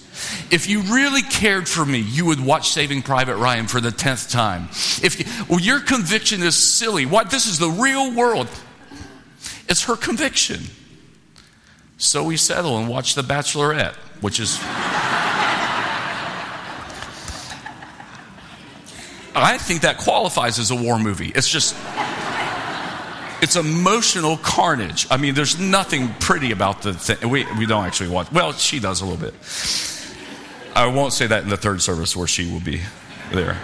If 0.50 0.68
you 0.68 0.82
really 0.82 1.22
cared 1.22 1.68
for 1.68 1.84
me, 1.84 1.98
you 1.98 2.26
would 2.26 2.40
watch 2.40 2.70
Saving 2.70 3.00
Private 3.00 3.36
Ryan 3.36 3.66
for 3.66 3.80
the 3.80 3.90
tenth 3.90 4.30
time. 4.30 4.68
If 5.02 5.18
you, 5.18 5.44
well, 5.48 5.60
your 5.60 5.80
conviction 5.80 6.42
is 6.42 6.56
silly, 6.56 7.06
what? 7.06 7.30
This 7.30 7.46
is 7.46 7.58
the 7.58 7.70
real 7.70 8.14
world. 8.14 8.48
It's 9.68 9.84
her 9.84 9.96
conviction. 9.96 10.60
So 11.96 12.24
we 12.24 12.36
settle 12.36 12.78
and 12.78 12.88
watch 12.88 13.14
The 13.14 13.22
Bachelorette, 13.22 13.94
which 14.20 14.40
is. 14.40 14.58
I 19.34 19.58
think 19.58 19.82
that 19.82 19.98
qualifies 19.98 20.58
as 20.58 20.70
a 20.70 20.76
war 20.76 20.98
movie. 20.98 21.32
It's 21.34 21.48
just. 21.48 21.76
It's 23.42 23.56
emotional 23.56 24.36
carnage. 24.36 25.06
I 25.10 25.16
mean, 25.16 25.34
there's 25.34 25.58
nothing 25.58 26.12
pretty 26.20 26.52
about 26.52 26.82
the 26.82 26.92
thing. 26.92 27.30
We, 27.30 27.46
we 27.58 27.64
don't 27.64 27.86
actually 27.86 28.10
watch. 28.10 28.30
Well, 28.30 28.52
she 28.52 28.80
does 28.80 29.00
a 29.00 29.06
little 29.06 29.18
bit. 29.18 29.34
I 30.76 30.86
won't 30.86 31.14
say 31.14 31.26
that 31.26 31.42
in 31.42 31.48
the 31.48 31.56
third 31.56 31.80
service 31.80 32.14
where 32.14 32.26
she 32.26 32.50
will 32.50 32.60
be 32.60 32.82
there. 33.32 33.58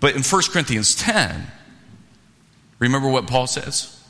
But 0.00 0.14
in 0.14 0.22
1 0.22 0.42
Corinthians 0.52 0.94
10, 0.94 1.46
remember 2.78 3.08
what 3.08 3.26
Paul 3.26 3.46
says? 3.46 4.00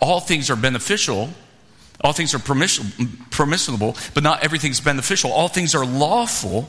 All 0.00 0.20
things 0.20 0.48
are 0.48 0.56
beneficial, 0.56 1.30
all 2.00 2.12
things 2.12 2.34
are 2.34 2.38
permissible, 2.38 3.96
but 4.14 4.22
not 4.22 4.44
everything's 4.44 4.80
beneficial. 4.80 5.32
All 5.32 5.48
things 5.48 5.74
are 5.74 5.84
lawful, 5.84 6.68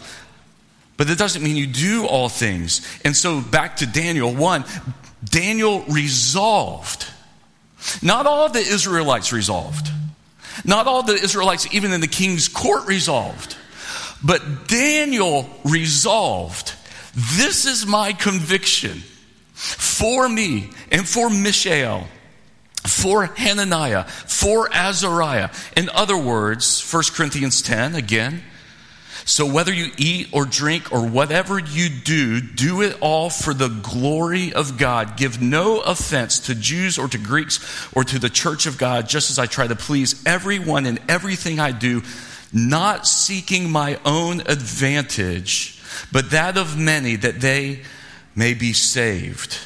but 0.98 1.08
that 1.08 1.18
doesn't 1.18 1.44
mean 1.44 1.56
you 1.56 1.68
do 1.68 2.06
all 2.06 2.28
things. 2.28 2.82
And 3.06 3.16
so 3.16 3.40
back 3.40 3.78
to 3.78 3.86
Daniel 3.86 4.34
1, 4.34 4.66
Daniel 5.24 5.84
resolved. 5.84 7.06
Not 8.02 8.26
all 8.26 8.50
the 8.50 8.60
Israelites 8.60 9.32
resolved. 9.32 9.90
Not 10.66 10.88
all 10.88 11.04
the 11.04 11.14
Israelites, 11.14 11.74
even 11.74 11.94
in 11.94 12.02
the 12.02 12.08
king's 12.08 12.48
court, 12.48 12.88
resolved. 12.88 13.56
But 14.24 14.68
Daniel 14.68 15.48
resolved 15.64 16.74
this 17.18 17.66
is 17.66 17.88
my 17.88 18.14
conviction 18.14 19.00
for 19.54 20.30
me 20.30 20.70
and 20.92 21.08
for 21.08 21.32
Mishael, 21.32 22.08
for 22.86 23.26
Hananiah, 23.26 24.04
for 24.04 24.72
Azariah. 24.72 25.50
In 25.76 25.90
other 25.90 26.16
words, 26.16 26.82
1 26.94 27.04
Corinthians 27.14 27.64
10, 27.64 27.96
again, 27.96 28.44
so 29.28 29.46
whether 29.46 29.74
you 29.74 29.92
eat 29.98 30.30
or 30.32 30.46
drink 30.46 30.94
or 30.94 31.06
whatever 31.06 31.60
you 31.60 31.90
do, 31.90 32.40
do 32.40 32.82
it 32.82 32.98
all 33.02 33.30
for 33.30 33.54
the 33.54 33.68
glory 33.68 34.54
of 34.54 34.78
God. 34.78 35.18
Give 35.18 35.42
no 35.42 35.82
offense 35.82 36.40
to 36.48 36.56
Jews 36.56 36.98
or 36.98 37.10
to 37.10 37.18
Greeks 37.18 37.60
or 37.92 38.06
to 38.06 38.20
the 38.20 38.30
church 38.30 38.68
of 38.68 38.78
God, 38.78 39.10
just 39.10 39.30
as 39.30 39.38
I 39.38 39.46
try 39.46 39.68
to 39.68 39.76
please 39.76 40.26
everyone 40.26 40.86
in 40.86 40.98
everything 41.10 41.60
I 41.60 41.74
do, 41.74 42.04
not 42.54 43.06
seeking 43.06 43.70
my 43.70 44.00
own 44.06 44.40
advantage, 44.40 45.78
but 46.10 46.32
that 46.32 46.58
of 46.58 46.78
many, 46.78 47.18
that 47.18 47.42
they 47.42 47.82
may 48.34 48.54
be 48.54 48.72
saved. 48.72 49.58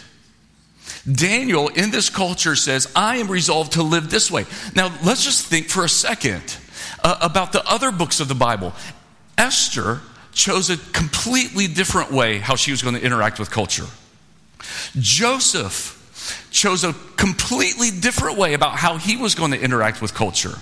Daniel 1.09 1.67
in 1.67 1.91
this 1.91 2.09
culture 2.09 2.55
says, 2.55 2.91
I 2.95 3.17
am 3.17 3.29
resolved 3.29 3.73
to 3.73 3.83
live 3.83 4.09
this 4.09 4.31
way. 4.31 4.45
Now, 4.75 4.91
let's 5.03 5.23
just 5.23 5.45
think 5.45 5.69
for 5.69 5.83
a 5.83 5.89
second 5.89 6.57
uh, 7.03 7.17
about 7.21 7.51
the 7.51 7.63
other 7.69 7.91
books 7.91 8.19
of 8.19 8.27
the 8.27 8.33
Bible. 8.33 8.73
Esther 9.41 10.01
chose 10.33 10.69
a 10.69 10.77
completely 10.93 11.67
different 11.67 12.11
way 12.11 12.37
how 12.37 12.55
she 12.55 12.69
was 12.69 12.83
going 12.83 12.93
to 12.93 13.01
interact 13.01 13.39
with 13.39 13.49
culture. 13.49 13.87
Joseph 14.99 15.97
chose 16.51 16.83
a 16.83 16.93
completely 17.17 17.89
different 17.89 18.37
way 18.37 18.53
about 18.53 18.75
how 18.75 18.97
he 18.97 19.17
was 19.17 19.33
going 19.33 19.49
to 19.49 19.59
interact 19.59 19.99
with 19.99 20.13
culture. 20.13 20.59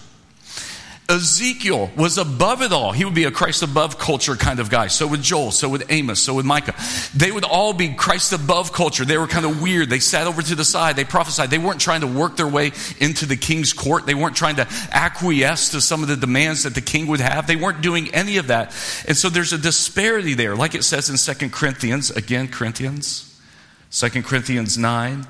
Ezekiel 1.09 1.89
was 1.97 2.17
above 2.17 2.61
it 2.61 2.71
all. 2.71 2.91
He 2.91 3.03
would 3.03 3.15
be 3.15 3.23
a 3.23 3.31
Christ 3.31 3.63
above 3.63 3.97
culture 3.97 4.35
kind 4.35 4.59
of 4.59 4.69
guy. 4.69 4.87
So 4.87 5.07
would 5.07 5.21
Joel, 5.21 5.51
so 5.51 5.67
would 5.69 5.85
Amos, 5.89 6.21
so 6.21 6.35
would 6.35 6.45
Micah. 6.45 6.75
They 7.15 7.31
would 7.31 7.43
all 7.43 7.73
be 7.73 7.93
Christ 7.93 8.31
above 8.31 8.71
culture. 8.71 9.05
They 9.05 9.17
were 9.17 9.27
kind 9.27 9.45
of 9.45 9.61
weird. 9.61 9.89
They 9.89 9.99
sat 9.99 10.27
over 10.27 10.41
to 10.41 10.55
the 10.55 10.63
side. 10.63 10.95
They 10.95 11.05
prophesied. 11.05 11.49
They 11.49 11.57
weren't 11.57 11.81
trying 11.81 12.01
to 12.01 12.07
work 12.07 12.37
their 12.37 12.47
way 12.47 12.71
into 12.99 13.25
the 13.25 13.35
king's 13.35 13.73
court. 13.73 14.05
They 14.05 14.13
weren't 14.13 14.35
trying 14.35 14.57
to 14.57 14.67
acquiesce 14.91 15.69
to 15.71 15.81
some 15.81 16.03
of 16.03 16.09
the 16.09 16.17
demands 16.17 16.63
that 16.63 16.75
the 16.75 16.81
king 16.81 17.07
would 17.07 17.21
have. 17.21 17.47
They 17.47 17.55
weren't 17.55 17.81
doing 17.81 18.13
any 18.13 18.37
of 18.37 18.47
that. 18.47 18.67
And 19.07 19.17
so 19.17 19.29
there's 19.29 19.53
a 19.53 19.57
disparity 19.57 20.35
there. 20.35 20.55
Like 20.55 20.75
it 20.75 20.83
says 20.83 21.09
in 21.09 21.17
Second 21.17 21.51
Corinthians, 21.51 22.11
again, 22.11 22.47
Corinthians 22.47 23.28
2 23.91 24.09
Corinthians 24.21 24.77
9. 24.77 25.25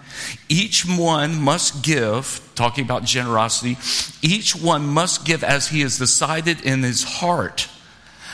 Each 0.50 0.86
one 0.86 1.42
must 1.42 1.82
give, 1.82 2.42
talking 2.56 2.84
about 2.84 3.06
generosity, 3.06 3.78
each 4.22 4.56
one 4.56 4.86
must 4.86 5.24
give 5.24 5.44
as 5.44 5.70
he 5.70 5.82
has 5.82 5.98
decided 5.98 6.62
in 6.66 6.84
his 6.84 7.04
heart, 7.04 7.70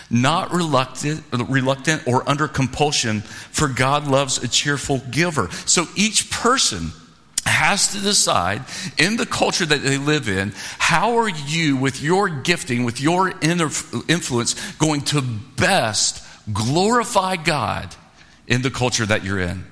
not 0.10 0.52
reluctant, 0.52 1.24
reluctant 1.32 2.08
or 2.08 2.28
under 2.28 2.48
compulsion, 2.48 3.22
for 3.22 3.68
God 3.68 4.08
loves 4.08 4.44
a 4.44 4.48
cheerful 4.48 5.00
giver. 5.12 5.52
So 5.68 5.86
each 5.96 6.32
person 6.32 6.92
has 7.46 7.90
to 7.94 8.02
decide 8.02 8.64
in 8.98 9.18
the 9.18 9.26
culture 9.28 9.66
that 9.68 9.84
they 9.84 10.00
live 10.00 10.28
in, 10.28 10.54
how 10.80 11.18
are 11.18 11.30
you, 11.30 11.78
with 11.78 12.02
your 12.02 12.30
gifting, 12.30 12.84
with 12.84 13.00
your 13.00 13.32
influence, 13.42 14.56
going 14.78 15.02
to 15.02 15.22
best 15.22 16.24
glorify 16.52 17.36
God 17.36 17.96
in 18.48 18.64
the 18.64 18.72
culture 18.72 19.06
that 19.06 19.24
you're 19.24 19.40
in? 19.40 19.64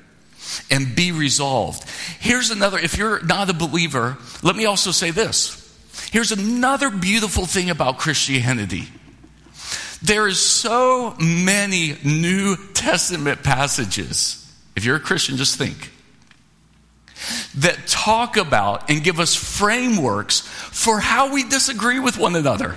And 0.70 0.96
be 0.96 1.12
resolved. 1.12 1.88
Here's 2.20 2.52
another, 2.52 2.78
if 2.78 2.98
you're 2.98 3.24
not 3.24 3.50
a 3.50 3.54
believer, 3.54 4.18
let 4.42 4.56
me 4.56 4.66
also 4.66 4.92
say 4.92 5.12
this. 5.12 5.60
Here's 6.12 6.32
another 6.32 6.90
beautiful 6.90 7.46
thing 7.46 7.70
about 7.70 7.98
Christianity. 7.98 8.88
There 10.02 10.28
is 10.28 10.40
so 10.40 11.16
many 11.20 11.98
New 12.04 12.58
Testament 12.74 13.42
passages 13.42 14.40
If 14.76 14.86
you're 14.86 14.96
a 14.96 15.00
Christian, 15.00 15.38
just 15.38 15.58
think. 15.58 15.92
That 17.56 17.88
talk 17.88 18.38
about 18.38 18.90
and 18.90 19.04
give 19.04 19.20
us 19.20 19.36
frameworks 19.36 20.42
for 20.42 21.00
how 21.00 21.34
we 21.34 21.44
disagree 21.44 22.00
with 22.00 22.18
one 22.18 22.36
another. 22.36 22.76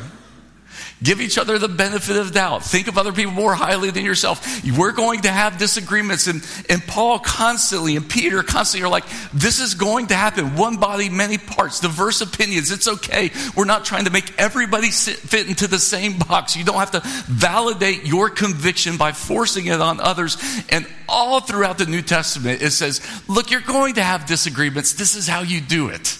Give 1.02 1.20
each 1.20 1.36
other 1.36 1.58
the 1.58 1.68
benefit 1.68 2.16
of 2.16 2.32
doubt. 2.32 2.64
Think 2.64 2.88
of 2.88 2.96
other 2.96 3.12
people 3.12 3.32
more 3.32 3.54
highly 3.54 3.90
than 3.90 4.02
yourself. 4.02 4.64
We're 4.64 4.92
going 4.92 5.22
to 5.22 5.30
have 5.30 5.58
disagreements. 5.58 6.26
And, 6.26 6.42
and 6.70 6.82
Paul 6.86 7.18
constantly 7.18 7.96
and 7.96 8.08
Peter 8.08 8.42
constantly 8.42 8.86
are 8.86 8.90
like, 8.90 9.04
this 9.34 9.60
is 9.60 9.74
going 9.74 10.06
to 10.06 10.14
happen. 10.14 10.56
One 10.56 10.78
body, 10.78 11.10
many 11.10 11.36
parts, 11.36 11.80
diverse 11.80 12.22
opinions. 12.22 12.70
It's 12.70 12.88
okay. 12.88 13.30
We're 13.54 13.66
not 13.66 13.84
trying 13.84 14.06
to 14.06 14.10
make 14.10 14.40
everybody 14.40 14.90
sit, 14.90 15.16
fit 15.16 15.48
into 15.48 15.66
the 15.66 15.78
same 15.78 16.18
box. 16.18 16.56
You 16.56 16.64
don't 16.64 16.76
have 16.76 16.92
to 16.92 17.02
validate 17.04 18.06
your 18.06 18.30
conviction 18.30 18.96
by 18.96 19.12
forcing 19.12 19.66
it 19.66 19.82
on 19.82 20.00
others. 20.00 20.38
And 20.70 20.86
all 21.10 21.40
throughout 21.40 21.76
the 21.76 21.84
New 21.86 22.00
Testament, 22.00 22.62
it 22.62 22.70
says, 22.70 23.06
look, 23.28 23.50
you're 23.50 23.60
going 23.60 23.94
to 23.96 24.02
have 24.02 24.24
disagreements. 24.24 24.94
This 24.94 25.14
is 25.14 25.28
how 25.28 25.42
you 25.42 25.60
do 25.60 25.90
it. 25.90 26.18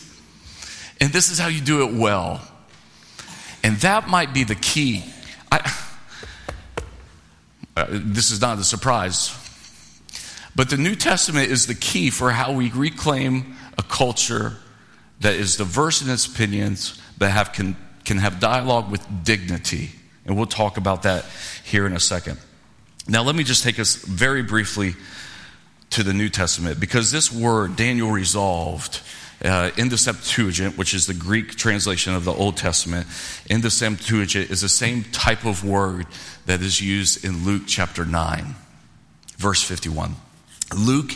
And 1.01 1.15
this 1.15 1.31
is 1.31 1.39
how 1.39 1.49
you 1.49 1.63
do 1.63 1.89
it 1.89 1.95
well. 1.95 2.47
And 3.63 3.77
that 3.79 4.09
might 4.09 4.33
be 4.33 4.45
the 4.45 4.55
key. 4.55 5.05
I, 5.51 5.73
uh, 7.77 7.87
this 7.91 8.31
is 8.31 8.41
not 8.41 8.59
a 8.59 8.65
surprise. 8.65 9.37
But 10.55 10.71
the 10.71 10.79
New 10.79 10.95
Testament 10.95 11.51
is 11.51 11.67
the 11.67 11.75
key 11.75 12.11
for 12.11 12.31
how 12.31 12.53
we 12.53 12.71
reclaim 12.71 13.57
a 13.77 13.83
culture 13.83 14.55
that 15.21 15.35
is 15.35 15.57
diverse 15.57 16.03
in 16.03 16.11
its 16.11 16.27
opinions, 16.27 17.01
but 17.19 17.31
have, 17.31 17.53
can, 17.53 17.77
can 18.05 18.19
have 18.19 18.41
dialogue 18.41 18.91
with 18.91 19.07
dignity. 19.25 19.91
And 20.25 20.37
we'll 20.37 20.47
talk 20.47 20.77
about 20.77 21.03
that 21.03 21.25
here 21.65 21.87
in 21.87 21.93
a 21.93 22.01
second. 22.01 22.39
Now, 23.09 23.23
let 23.23 23.37
me 23.37 23.45
just 23.45 23.63
take 23.63 23.79
us 23.79 23.97
very 23.97 24.43
briefly 24.43 24.95
to 25.91 26.03
the 26.03 26.13
New 26.13 26.29
Testament 26.29 26.81
because 26.81 27.13
this 27.13 27.31
word, 27.31 27.77
Daniel 27.77 28.11
resolved, 28.11 29.01
uh, 29.45 29.71
in 29.77 29.89
the 29.89 29.99
Septuagint, 29.99 30.79
which 30.79 30.95
is 30.95 31.07
the 31.07 31.15
Greek 31.15 31.57
translation 31.57 32.15
of 32.15 32.25
the 32.25 32.33
Old 32.33 32.57
Testament, 32.57 33.07
in 33.51 33.61
the 33.61 33.71
Septuagint 33.71 34.51
is 34.51 34.63
the 34.63 34.69
same 34.69 35.05
type 35.05 35.45
of 35.45 35.65
word 35.65 36.07
that 36.47 36.63
is 36.63 36.81
used 36.81 37.25
in 37.25 37.45
Luke 37.45 37.65
chapter 37.67 38.05
9, 38.05 38.55
verse 39.37 39.63
51. 39.63 40.17
Luke 40.77 41.13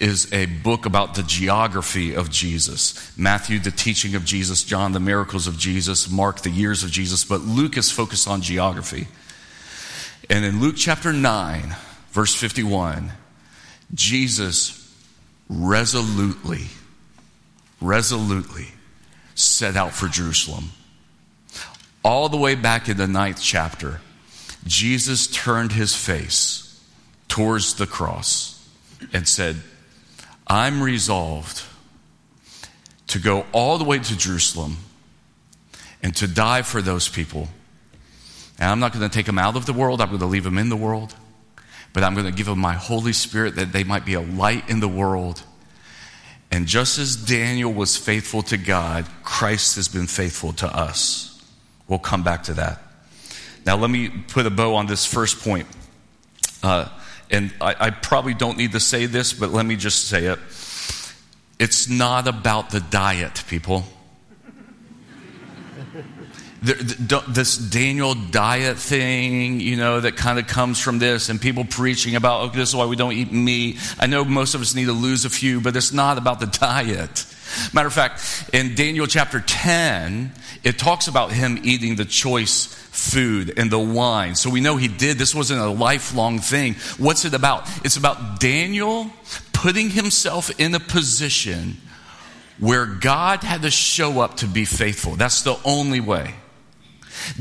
is 0.00 0.32
a 0.32 0.46
book 0.46 0.86
about 0.86 1.14
the 1.14 1.22
geography 1.24 2.14
of 2.14 2.30
Jesus. 2.30 3.16
Matthew, 3.18 3.58
the 3.58 3.70
teaching 3.70 4.14
of 4.14 4.24
Jesus. 4.24 4.62
John, 4.62 4.92
the 4.92 5.00
miracles 5.00 5.46
of 5.46 5.58
Jesus. 5.58 6.08
Mark, 6.08 6.40
the 6.40 6.50
years 6.50 6.84
of 6.84 6.90
Jesus. 6.90 7.24
But 7.24 7.40
Luke 7.40 7.76
is 7.76 7.90
focused 7.90 8.28
on 8.28 8.40
geography. 8.40 9.08
And 10.30 10.44
in 10.44 10.60
Luke 10.60 10.76
chapter 10.76 11.12
9, 11.12 11.74
verse 12.12 12.34
51, 12.34 13.12
Jesus 13.94 14.74
resolutely 15.48 16.66
resolutely 17.80 18.68
set 19.34 19.76
out 19.76 19.92
for 19.92 20.08
Jerusalem. 20.08 20.70
All 22.04 22.28
the 22.28 22.36
way 22.36 22.54
back 22.54 22.88
in 22.88 22.96
the 22.96 23.06
ninth 23.06 23.40
chapter, 23.40 24.00
Jesus 24.66 25.26
turned 25.26 25.72
his 25.72 25.94
face 25.94 26.82
towards 27.28 27.74
the 27.74 27.86
cross 27.86 28.66
and 29.12 29.26
said, 29.28 29.56
I'm 30.46 30.82
resolved 30.82 31.62
to 33.08 33.18
go 33.18 33.46
all 33.52 33.78
the 33.78 33.84
way 33.84 33.98
to 33.98 34.16
Jerusalem 34.16 34.76
and 36.02 36.14
to 36.16 36.26
die 36.26 36.62
for 36.62 36.82
those 36.82 37.08
people. 37.08 37.48
And 38.58 38.70
I'm 38.70 38.80
not 38.80 38.92
going 38.92 39.08
to 39.08 39.14
take 39.14 39.26
them 39.26 39.38
out 39.38 39.56
of 39.56 39.66
the 39.66 39.72
world, 39.72 40.00
I'm 40.00 40.08
going 40.08 40.20
to 40.20 40.26
leave 40.26 40.44
them 40.44 40.58
in 40.58 40.68
the 40.68 40.76
world, 40.76 41.14
but 41.92 42.02
I'm 42.02 42.14
going 42.14 42.26
to 42.26 42.32
give 42.32 42.46
them 42.46 42.58
my 42.58 42.74
Holy 42.74 43.12
Spirit 43.12 43.56
that 43.56 43.72
they 43.72 43.84
might 43.84 44.04
be 44.04 44.14
a 44.14 44.20
light 44.20 44.68
in 44.68 44.80
the 44.80 44.88
world 44.88 45.42
and 46.50 46.66
just 46.66 46.98
as 46.98 47.16
Daniel 47.16 47.72
was 47.72 47.96
faithful 47.96 48.42
to 48.44 48.56
God, 48.56 49.06
Christ 49.22 49.76
has 49.76 49.88
been 49.88 50.06
faithful 50.06 50.52
to 50.54 50.66
us. 50.66 51.42
We'll 51.86 51.98
come 51.98 52.22
back 52.22 52.44
to 52.44 52.54
that. 52.54 52.82
Now, 53.66 53.76
let 53.76 53.90
me 53.90 54.08
put 54.08 54.46
a 54.46 54.50
bow 54.50 54.76
on 54.76 54.86
this 54.86 55.04
first 55.04 55.40
point. 55.40 55.66
Uh, 56.62 56.88
and 57.30 57.52
I, 57.60 57.74
I 57.78 57.90
probably 57.90 58.34
don't 58.34 58.56
need 58.56 58.72
to 58.72 58.80
say 58.80 59.06
this, 59.06 59.32
but 59.32 59.50
let 59.50 59.66
me 59.66 59.76
just 59.76 60.06
say 60.08 60.26
it. 60.26 60.38
It's 61.58 61.88
not 61.88 62.26
about 62.26 62.70
the 62.70 62.80
diet, 62.80 63.44
people 63.48 63.84
this 66.60 67.56
Daniel 67.56 68.14
diet 68.14 68.78
thing, 68.78 69.60
you 69.60 69.76
know, 69.76 70.00
that 70.00 70.16
kind 70.16 70.38
of 70.38 70.46
comes 70.46 70.80
from 70.80 70.98
this, 70.98 71.28
and 71.28 71.40
people 71.40 71.64
preaching 71.64 72.16
about, 72.16 72.48
okay, 72.48 72.58
this 72.58 72.70
is 72.70 72.76
why 72.76 72.86
we 72.86 72.96
don't 72.96 73.12
eat 73.12 73.32
meat. 73.32 73.78
I 73.98 74.06
know 74.06 74.24
most 74.24 74.54
of 74.54 74.60
us 74.60 74.74
need 74.74 74.86
to 74.86 74.92
lose 74.92 75.24
a 75.24 75.30
few, 75.30 75.60
but 75.60 75.76
it's 75.76 75.92
not 75.92 76.18
about 76.18 76.40
the 76.40 76.46
diet. 76.46 77.26
Matter 77.72 77.86
of 77.86 77.94
fact, 77.94 78.50
in 78.52 78.74
Daniel 78.74 79.06
chapter 79.06 79.40
10, 79.40 80.32
it 80.64 80.78
talks 80.78 81.08
about 81.08 81.32
him 81.32 81.60
eating 81.62 81.96
the 81.96 82.04
choice 82.04 82.66
food 82.66 83.54
and 83.56 83.70
the 83.70 83.78
wine. 83.78 84.34
So 84.34 84.50
we 84.50 84.60
know 84.60 84.76
he 84.76 84.88
did. 84.88 85.18
This 85.18 85.34
wasn't 85.34 85.60
a 85.60 85.68
lifelong 85.68 86.40
thing. 86.40 86.74
What's 86.98 87.24
it 87.24 87.34
about? 87.34 87.68
It's 87.84 87.96
about 87.96 88.40
Daniel 88.40 89.10
putting 89.52 89.90
himself 89.90 90.50
in 90.60 90.74
a 90.74 90.80
position 90.80 91.76
where 92.58 92.86
God 92.86 93.44
had 93.44 93.62
to 93.62 93.70
show 93.70 94.20
up 94.20 94.38
to 94.38 94.46
be 94.46 94.64
faithful. 94.64 95.14
That's 95.14 95.42
the 95.42 95.56
only 95.64 96.00
way. 96.00 96.34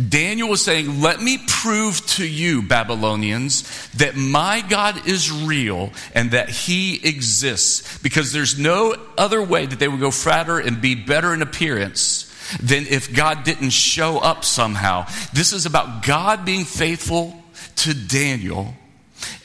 Daniel 0.10 0.50
was 0.50 0.62
saying, 0.62 1.02
Let 1.02 1.22
me 1.22 1.40
prove 1.48 2.06
to 2.08 2.28
you, 2.28 2.62
Babylonians, 2.62 3.90
that 3.96 4.16
my 4.16 4.64
God 4.68 5.08
is 5.08 5.32
real 5.32 5.92
and 6.14 6.32
that 6.32 6.50
he 6.50 7.06
exists. 7.08 7.98
Because 8.00 8.32
there's 8.32 8.58
no 8.58 8.96
other 9.18 9.42
way 9.42 9.66
that 9.66 9.80
they 9.80 9.88
would 9.88 10.00
go 10.00 10.12
fatter 10.12 10.60
and 10.60 10.82
be 10.82 10.96
better 10.96 11.34
in 11.34 11.42
appearance 11.42 12.24
than 12.62 12.86
if 12.88 13.14
God 13.14 13.44
didn't 13.44 13.72
show 13.72 14.20
up 14.20 14.46
somehow. 14.46 15.06
This 15.34 15.54
is 15.54 15.66
about 15.66 16.06
God 16.06 16.46
being 16.46 16.66
faithful 16.66 17.36
to 17.78 17.94
Daniel 17.94 18.74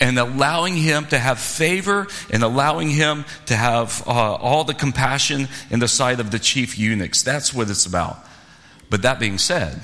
and 0.01 0.19
allowing 0.19 0.77
him 0.77 1.07
to 1.07 1.19
have 1.19 1.39
favor 1.39 2.07
and 2.31 2.43
allowing 2.43 2.91
him 2.91 3.25
to 3.47 3.57
have 3.57 4.03
uh, 4.07 4.11
all 4.11 4.65
the 4.65 4.75
compassion 4.75 5.49
in 5.71 5.81
the 5.81 5.89
sight 5.89 6.21
of 6.21 6.31
the 6.31 6.39
chief 6.39 6.79
eunuchs. 6.79 7.23
That's 7.23 7.55
what 7.55 7.71
it's 7.71 7.87
about. 7.87 8.19
But 8.91 9.03
that 9.03 9.19
being 9.19 9.39
said, 9.39 9.81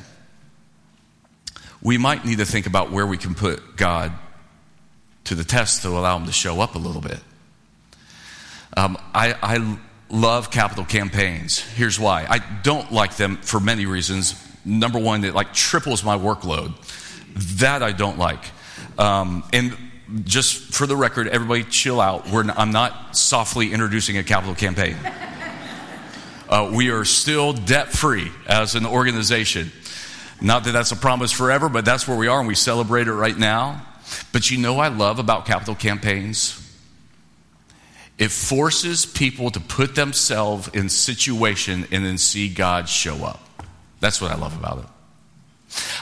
we 1.82 1.98
might 1.98 2.24
need 2.24 2.38
to 2.38 2.44
think 2.44 2.66
about 2.66 2.90
where 2.90 3.06
we 3.06 3.16
can 3.16 3.34
put 3.34 3.76
God 3.76 4.12
to 5.24 5.34
the 5.34 5.44
test 5.44 5.82
to 5.82 5.88
allow 5.88 6.16
him 6.16 6.26
to 6.26 6.32
show 6.32 6.60
up 6.60 6.74
a 6.74 6.78
little 6.78 7.02
bit. 7.02 7.20
Um, 8.76 8.96
I, 9.14 9.34
I 9.42 9.78
love 10.10 10.50
capital 10.50 10.84
campaigns. 10.84 11.58
Here's 11.58 11.98
why. 11.98 12.26
I 12.28 12.38
don't 12.62 12.92
like 12.92 13.16
them 13.16 13.36
for 13.36 13.60
many 13.60 13.86
reasons. 13.86 14.34
Number 14.64 14.98
one, 14.98 15.24
it 15.24 15.34
like 15.34 15.52
triples 15.52 16.02
my 16.02 16.16
workload. 16.16 16.74
That 17.58 17.82
I 17.82 17.92
don't 17.92 18.18
like. 18.18 18.44
Um, 18.98 19.44
and 19.52 19.76
just 20.24 20.74
for 20.74 20.86
the 20.86 20.96
record, 20.96 21.28
everybody 21.28 21.64
chill 21.64 22.00
out. 22.00 22.28
We're, 22.28 22.44
I'm 22.50 22.72
not 22.72 23.16
softly 23.16 23.72
introducing 23.72 24.18
a 24.18 24.24
capital 24.24 24.54
campaign. 24.54 24.96
Uh, 26.48 26.72
we 26.74 26.88
are 26.88 27.04
still 27.04 27.52
debt 27.52 27.92
free 27.92 28.32
as 28.46 28.74
an 28.74 28.86
organization. 28.86 29.70
Not 30.40 30.64
that 30.64 30.72
that's 30.72 30.92
a 30.92 30.96
promise 30.96 31.32
forever, 31.32 31.68
but 31.68 31.84
that's 31.84 32.06
where 32.06 32.16
we 32.16 32.28
are 32.28 32.38
and 32.38 32.48
we 32.48 32.54
celebrate 32.54 33.08
it 33.08 33.12
right 33.12 33.36
now. 33.36 33.84
But 34.32 34.50
you 34.50 34.58
know 34.58 34.78
I 34.78 34.88
love 34.88 35.18
about 35.18 35.46
capital 35.46 35.74
campaigns? 35.74 36.64
It 38.18 38.30
forces 38.30 39.06
people 39.06 39.50
to 39.50 39.60
put 39.60 39.94
themselves 39.94 40.68
in 40.68 40.88
situation 40.88 41.86
and 41.92 42.04
then 42.04 42.18
see 42.18 42.48
God 42.48 42.88
show 42.88 43.24
up. 43.24 43.40
That's 44.00 44.20
what 44.20 44.30
I 44.30 44.36
love 44.36 44.56
about 44.56 44.78
it. 44.78 44.84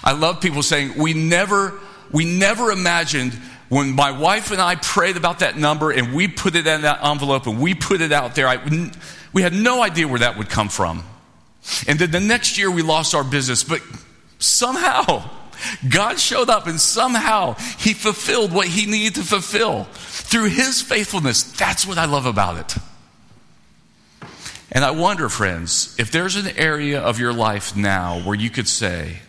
I 0.05 0.13
love 0.13 0.41
people 0.41 0.63
saying, 0.63 0.97
we 0.97 1.13
never, 1.13 1.75
we 2.13 2.25
never 2.25 2.71
imagined 2.71 3.33
when 3.69 3.95
my 3.95 4.13
wife 4.13 4.51
and 4.53 4.61
I 4.61 4.77
prayed 4.77 5.17
about 5.17 5.41
that 5.41 5.57
number 5.59 5.91
and 5.91 6.15
we 6.15 6.29
put 6.29 6.55
it 6.55 6.67
in 6.67 6.83
that 6.83 7.05
envelope 7.05 7.47
and 7.47 7.61
we 7.61 7.75
put 7.75 8.01
it 8.01 8.13
out 8.13 8.35
there, 8.35 8.47
I, 8.47 8.59
we 9.33 9.43
had 9.43 9.53
no 9.53 9.83
idea 9.83 10.07
where 10.07 10.21
that 10.21 10.39
would 10.39 10.49
come 10.49 10.69
from. 10.69 11.03
And 11.89 11.99
then 11.99 12.13
the 12.13 12.21
next 12.21 12.59
year 12.59 12.71
we 12.71 12.83
lost 12.83 13.15
our 13.15 13.25
business, 13.25 13.65
but 13.65 13.83
Somehow, 14.39 15.29
God 15.89 16.19
showed 16.19 16.51
up 16.51 16.67
and 16.67 16.81
somehow 16.81 17.55
He 17.79 17.95
fulfilled 17.95 18.53
what 18.53 18.67
He 18.69 18.87
needed 18.87 19.17
to 19.17 19.23
fulfill 19.23 19.85
through 19.85 20.51
His 20.51 20.83
faithfulness. 20.83 21.43
That's 21.43 21.87
what 21.87 21.99
I 21.99 22.05
love 22.05 22.27
about 22.27 22.59
it. 22.59 22.83
And 24.73 24.85
I 24.85 24.91
wonder, 24.91 25.29
friends, 25.29 25.95
if 25.99 26.11
there's 26.11 26.37
an 26.37 26.49
area 26.57 27.01
of 27.01 27.19
your 27.19 27.33
life 27.33 27.77
now 27.77 28.21
where 28.21 28.35
you 28.35 28.51
could 28.51 28.69
say, 28.69 29.21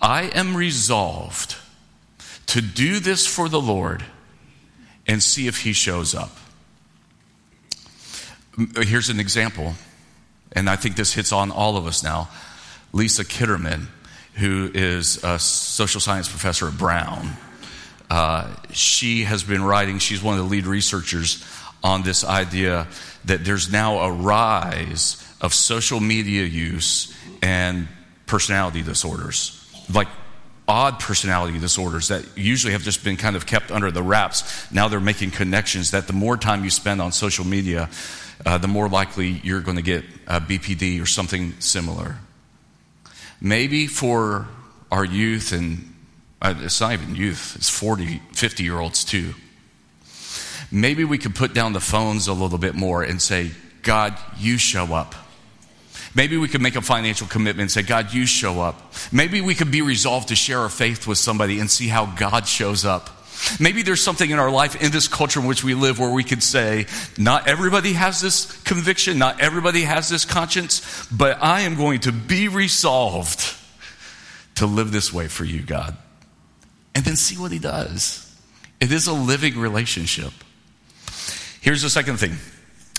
I 0.00 0.24
am 0.34 0.56
resolved 0.56 1.56
to 2.46 2.60
do 2.60 3.00
this 3.00 3.26
for 3.26 3.48
the 3.48 3.60
Lord 3.60 4.04
and 5.06 5.22
see 5.22 5.46
if 5.46 5.62
He 5.62 5.72
shows 5.72 6.14
up. 6.14 6.36
Uh, 8.58 8.82
here's 8.82 9.08
an 9.08 9.18
example, 9.18 9.74
and 10.52 10.68
I 10.68 10.76
think 10.76 10.96
this 10.96 11.14
hits 11.14 11.32
on 11.32 11.50
all 11.50 11.76
of 11.76 11.86
us 11.86 12.02
now. 12.02 12.28
Lisa 12.92 13.24
Kitterman, 13.24 13.86
who 14.34 14.70
is 14.72 15.22
a 15.24 15.38
social 15.38 16.00
science 16.00 16.28
professor 16.28 16.68
at 16.68 16.78
Brown. 16.78 17.30
uh, 18.10 18.54
she 18.72 19.24
has 19.24 19.42
been 19.42 19.62
writing, 19.62 19.98
she's 19.98 20.22
one 20.22 20.38
of 20.38 20.44
the 20.44 20.50
lead 20.50 20.66
researchers 20.66 21.42
on 21.82 22.02
this 22.02 22.24
idea 22.24 22.86
that 23.24 23.44
there's 23.44 23.72
now 23.72 23.98
a 24.00 24.12
rise 24.12 25.26
of 25.40 25.54
social 25.54 25.98
media 25.98 26.44
use 26.44 27.14
and 27.42 27.88
personality 28.26 28.82
disorders. 28.82 29.58
Like 29.92 30.08
odd 30.68 31.00
personality 31.00 31.58
disorders 31.58 32.08
that 32.08 32.24
usually 32.36 32.72
have 32.72 32.82
just 32.82 33.02
been 33.02 33.16
kind 33.16 33.34
of 33.34 33.46
kept 33.46 33.70
under 33.70 33.90
the 33.90 34.02
wraps. 34.02 34.70
Now 34.70 34.88
they're 34.88 35.00
making 35.00 35.32
connections 35.32 35.90
that 35.90 36.06
the 36.06 36.12
more 36.12 36.36
time 36.36 36.64
you 36.64 36.70
spend 36.70 37.02
on 37.02 37.12
social 37.12 37.44
media, 37.44 37.90
uh, 38.46 38.58
the 38.58 38.68
more 38.68 38.88
likely 38.88 39.40
you're 39.42 39.60
going 39.60 39.76
to 39.76 39.82
get 39.82 40.04
uh, 40.26 40.40
BPD 40.40 41.02
or 41.02 41.06
something 41.06 41.54
similar. 41.58 42.16
Maybe 43.44 43.88
for 43.88 44.46
our 44.92 45.04
youth, 45.04 45.52
and 45.52 45.92
uh, 46.40 46.54
it's 46.60 46.80
not 46.80 46.92
even 46.92 47.16
youth, 47.16 47.56
it's 47.56 47.68
40, 47.68 48.20
50 48.32 48.62
year 48.62 48.78
olds 48.78 49.04
too. 49.04 49.34
Maybe 50.70 51.02
we 51.02 51.18
could 51.18 51.34
put 51.34 51.52
down 51.52 51.72
the 51.72 51.80
phones 51.80 52.28
a 52.28 52.32
little 52.32 52.56
bit 52.56 52.76
more 52.76 53.02
and 53.02 53.20
say, 53.20 53.50
God, 53.82 54.16
you 54.38 54.58
show 54.58 54.94
up. 54.94 55.16
Maybe 56.14 56.36
we 56.36 56.46
could 56.46 56.62
make 56.62 56.76
a 56.76 56.82
financial 56.82 57.26
commitment 57.26 57.62
and 57.62 57.70
say, 57.70 57.82
God, 57.82 58.14
you 58.14 58.26
show 58.26 58.60
up. 58.60 58.94
Maybe 59.10 59.40
we 59.40 59.56
could 59.56 59.72
be 59.72 59.82
resolved 59.82 60.28
to 60.28 60.36
share 60.36 60.60
our 60.60 60.68
faith 60.68 61.08
with 61.08 61.18
somebody 61.18 61.58
and 61.58 61.68
see 61.68 61.88
how 61.88 62.06
God 62.06 62.46
shows 62.46 62.84
up. 62.84 63.21
Maybe 63.58 63.82
there's 63.82 64.02
something 64.02 64.30
in 64.30 64.38
our 64.38 64.50
life, 64.50 64.80
in 64.80 64.92
this 64.92 65.08
culture 65.08 65.40
in 65.40 65.46
which 65.46 65.64
we 65.64 65.74
live, 65.74 65.98
where 65.98 66.10
we 66.10 66.24
could 66.24 66.42
say, 66.42 66.86
not 67.18 67.48
everybody 67.48 67.92
has 67.94 68.20
this 68.20 68.60
conviction, 68.62 69.18
not 69.18 69.40
everybody 69.40 69.82
has 69.82 70.08
this 70.08 70.24
conscience, 70.24 71.06
but 71.10 71.38
I 71.42 71.62
am 71.62 71.76
going 71.76 72.00
to 72.00 72.12
be 72.12 72.48
resolved 72.48 73.56
to 74.56 74.66
live 74.66 74.92
this 74.92 75.12
way 75.12 75.28
for 75.28 75.44
you, 75.44 75.62
God. 75.62 75.96
And 76.94 77.04
then 77.04 77.16
see 77.16 77.36
what 77.36 77.52
He 77.52 77.58
does. 77.58 78.28
It 78.80 78.92
is 78.92 79.06
a 79.06 79.12
living 79.12 79.58
relationship. 79.58 80.32
Here's 81.60 81.82
the 81.82 81.90
second 81.90 82.18
thing 82.18 82.36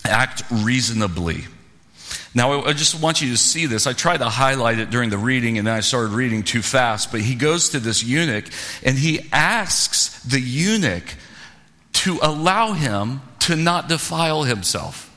act 0.05 0.43
reasonably. 0.49 1.45
Now, 2.35 2.63
I 2.63 2.73
just 2.73 2.99
want 2.99 3.21
you 3.21 3.29
to 3.31 3.37
see 3.37 3.67
this. 3.67 3.85
I 3.85 3.93
tried 3.93 4.17
to 4.17 4.29
highlight 4.29 4.79
it 4.79 4.89
during 4.89 5.11
the 5.11 5.17
reading 5.17 5.59
and 5.59 5.67
then 5.67 5.75
I 5.75 5.81
started 5.81 6.13
reading 6.13 6.41
too 6.43 6.63
fast. 6.63 7.11
But 7.11 7.21
he 7.21 7.35
goes 7.35 7.69
to 7.69 7.79
this 7.79 8.03
eunuch 8.03 8.45
and 8.83 8.97
he 8.97 9.27
asks 9.31 10.19
the 10.23 10.39
eunuch 10.39 11.15
to 11.93 12.19
allow 12.23 12.73
him 12.73 13.21
to 13.41 13.55
not 13.55 13.87
defile 13.87 14.43
himself. 14.43 15.09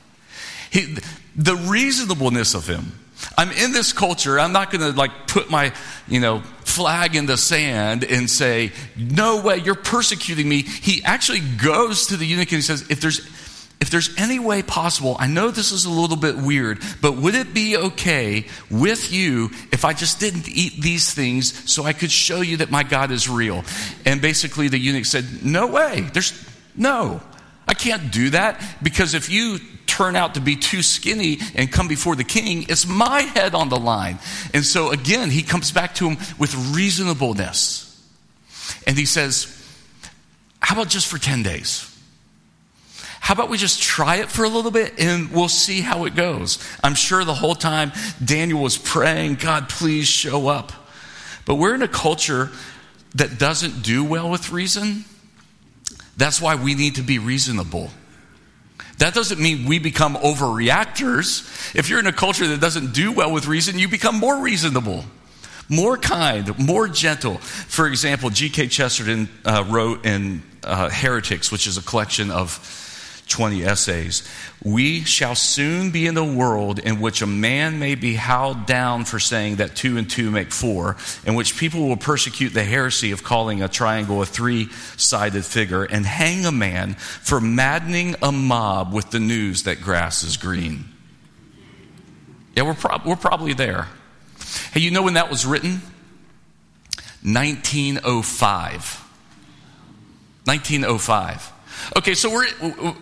He, 0.69 0.97
the 1.35 1.55
reasonableness 1.55 2.53
of 2.53 2.67
him. 2.67 2.91
I'm 3.35 3.51
in 3.51 3.71
this 3.71 3.93
culture. 3.93 4.39
I'm 4.39 4.51
not 4.51 4.71
going 4.71 4.81
to 4.81 4.97
like 4.97 5.27
put 5.27 5.49
my, 5.49 5.73
you 6.07 6.19
know, 6.19 6.41
flag 6.65 7.15
in 7.15 7.25
the 7.25 7.37
sand 7.37 8.03
and 8.03 8.29
say, 8.29 8.71
no 8.95 9.41
way, 9.41 9.57
you're 9.57 9.73
persecuting 9.73 10.47
me. 10.47 10.61
He 10.61 11.03
actually 11.03 11.39
goes 11.39 12.07
to 12.07 12.17
the 12.17 12.25
eunuch 12.25 12.51
and 12.51 12.57
he 12.57 12.61
says, 12.61 12.85
if 12.89 13.01
there's 13.01 13.27
if 13.79 13.91
there's 13.91 14.17
any 14.17 14.39
way 14.39 14.63
possible, 14.63 15.15
I 15.19 15.27
know 15.27 15.51
this 15.51 15.71
is 15.71 15.85
a 15.85 15.89
little 15.89 16.17
bit 16.17 16.35
weird, 16.35 16.81
but 17.01 17.17
would 17.17 17.35
it 17.35 17.53
be 17.53 17.77
okay 17.77 18.47
with 18.71 19.13
you 19.13 19.51
if 19.71 19.85
I 19.85 19.93
just 19.93 20.19
didn't 20.19 20.49
eat 20.49 20.81
these 20.81 21.13
things 21.13 21.71
so 21.71 21.83
I 21.83 21.93
could 21.93 22.11
show 22.11 22.41
you 22.41 22.57
that 22.57 22.71
my 22.71 22.83
God 22.83 23.11
is 23.11 23.29
real? 23.29 23.63
And 24.05 24.19
basically 24.19 24.67
the 24.67 24.79
eunuch 24.79 25.05
said, 25.05 25.25
No 25.43 25.67
way. 25.67 26.09
There's 26.11 26.33
no. 26.75 27.21
I 27.67 27.73
can't 27.73 28.11
do 28.11 28.31
that 28.31 28.63
because 28.81 29.13
if 29.13 29.29
you 29.29 29.59
turn 29.85 30.15
out 30.15 30.35
to 30.35 30.41
be 30.41 30.55
too 30.55 30.81
skinny 30.81 31.39
and 31.53 31.71
come 31.71 31.87
before 31.87 32.15
the 32.15 32.23
king, 32.23 32.65
it's 32.69 32.87
my 32.87 33.21
head 33.21 33.53
on 33.53 33.69
the 33.69 33.77
line. 33.77 34.19
And 34.53 34.63
so 34.63 34.91
again, 34.91 35.29
he 35.29 35.43
comes 35.43 35.71
back 35.71 35.95
to 35.95 36.09
him 36.09 36.17
with 36.39 36.55
reasonableness. 36.75 37.83
And 38.85 38.97
he 38.97 39.05
says, 39.05 39.53
How 40.59 40.75
about 40.75 40.89
just 40.89 41.07
for 41.07 41.17
10 41.17 41.43
days? 41.43 41.93
How 43.27 43.33
about 43.33 43.49
we 43.49 43.57
just 43.57 43.81
try 43.81 44.21
it 44.21 44.29
for 44.29 44.45
a 44.45 44.47
little 44.47 44.71
bit 44.71 45.01
and 45.01 45.29
we'll 45.33 45.49
see 45.49 45.81
how 45.81 46.05
it 46.05 46.15
goes? 46.15 46.65
I'm 46.81 46.95
sure 46.95 47.25
the 47.25 47.33
whole 47.33 47.55
time 47.55 47.91
Daniel 48.23 48.61
was 48.61 48.77
praying, 48.77 49.35
God, 49.35 49.67
please 49.67 50.07
show 50.07 50.47
up. 50.47 50.71
But 51.43 51.55
we're 51.55 51.75
in 51.75 51.81
a 51.81 51.89
culture 51.89 52.49
that 53.15 53.37
doesn't 53.37 53.83
do 53.83 54.05
well 54.05 54.29
with 54.29 54.53
reason. 54.53 55.03
That's 56.15 56.41
why 56.41 56.55
we 56.55 56.73
need 56.73 56.95
to 56.95 57.01
be 57.01 57.19
reasonable. 57.19 57.89
That 58.99 59.13
doesn't 59.13 59.41
mean 59.41 59.65
we 59.65 59.79
become 59.79 60.15
overreactors. 60.15 61.75
If 61.75 61.89
you're 61.89 61.99
in 61.99 62.07
a 62.07 62.13
culture 62.13 62.47
that 62.47 62.61
doesn't 62.61 62.93
do 62.93 63.11
well 63.11 63.33
with 63.33 63.45
reason, 63.45 63.77
you 63.77 63.89
become 63.89 64.15
more 64.15 64.41
reasonable, 64.41 65.03
more 65.67 65.97
kind, 65.97 66.57
more 66.57 66.87
gentle. 66.87 67.39
For 67.39 67.87
example, 67.87 68.29
G.K. 68.29 68.69
Chesterton 68.69 69.27
uh, 69.43 69.65
wrote 69.67 70.05
in 70.05 70.43
uh, 70.63 70.89
Heretics, 70.89 71.51
which 71.51 71.67
is 71.67 71.77
a 71.77 71.81
collection 71.81 72.31
of 72.31 72.85
20 73.27 73.63
essays. 73.63 74.27
We 74.63 75.03
shall 75.03 75.35
soon 75.35 75.91
be 75.91 76.07
in 76.07 76.17
a 76.17 76.23
world 76.23 76.79
in 76.79 76.99
which 76.99 77.21
a 77.21 77.27
man 77.27 77.79
may 77.79 77.95
be 77.95 78.15
howled 78.15 78.65
down 78.65 79.05
for 79.05 79.19
saying 79.19 79.57
that 79.57 79.75
two 79.75 79.97
and 79.97 80.09
two 80.09 80.31
make 80.31 80.51
four, 80.51 80.97
in 81.25 81.35
which 81.35 81.57
people 81.57 81.87
will 81.87 81.97
persecute 81.97 82.49
the 82.49 82.63
heresy 82.63 83.11
of 83.11 83.23
calling 83.23 83.61
a 83.61 83.67
triangle 83.67 84.21
a 84.21 84.25
three 84.25 84.69
sided 84.97 85.45
figure, 85.45 85.83
and 85.83 86.05
hang 86.05 86.45
a 86.45 86.51
man 86.51 86.95
for 86.95 87.39
maddening 87.39 88.15
a 88.21 88.31
mob 88.31 88.93
with 88.93 89.11
the 89.11 89.19
news 89.19 89.63
that 89.63 89.81
grass 89.81 90.23
is 90.23 90.37
green. 90.37 90.85
Yeah, 92.55 92.63
we're, 92.63 92.73
prob- 92.73 93.05
we're 93.05 93.15
probably 93.15 93.53
there. 93.53 93.87
Hey, 94.71 94.79
you 94.79 94.91
know 94.91 95.03
when 95.03 95.13
that 95.13 95.29
was 95.29 95.45
written? 95.45 95.81
1905. 97.23 99.03
1905. 100.45 101.51
Okay, 101.95 102.13
so 102.13 102.31
we're, 102.31 102.47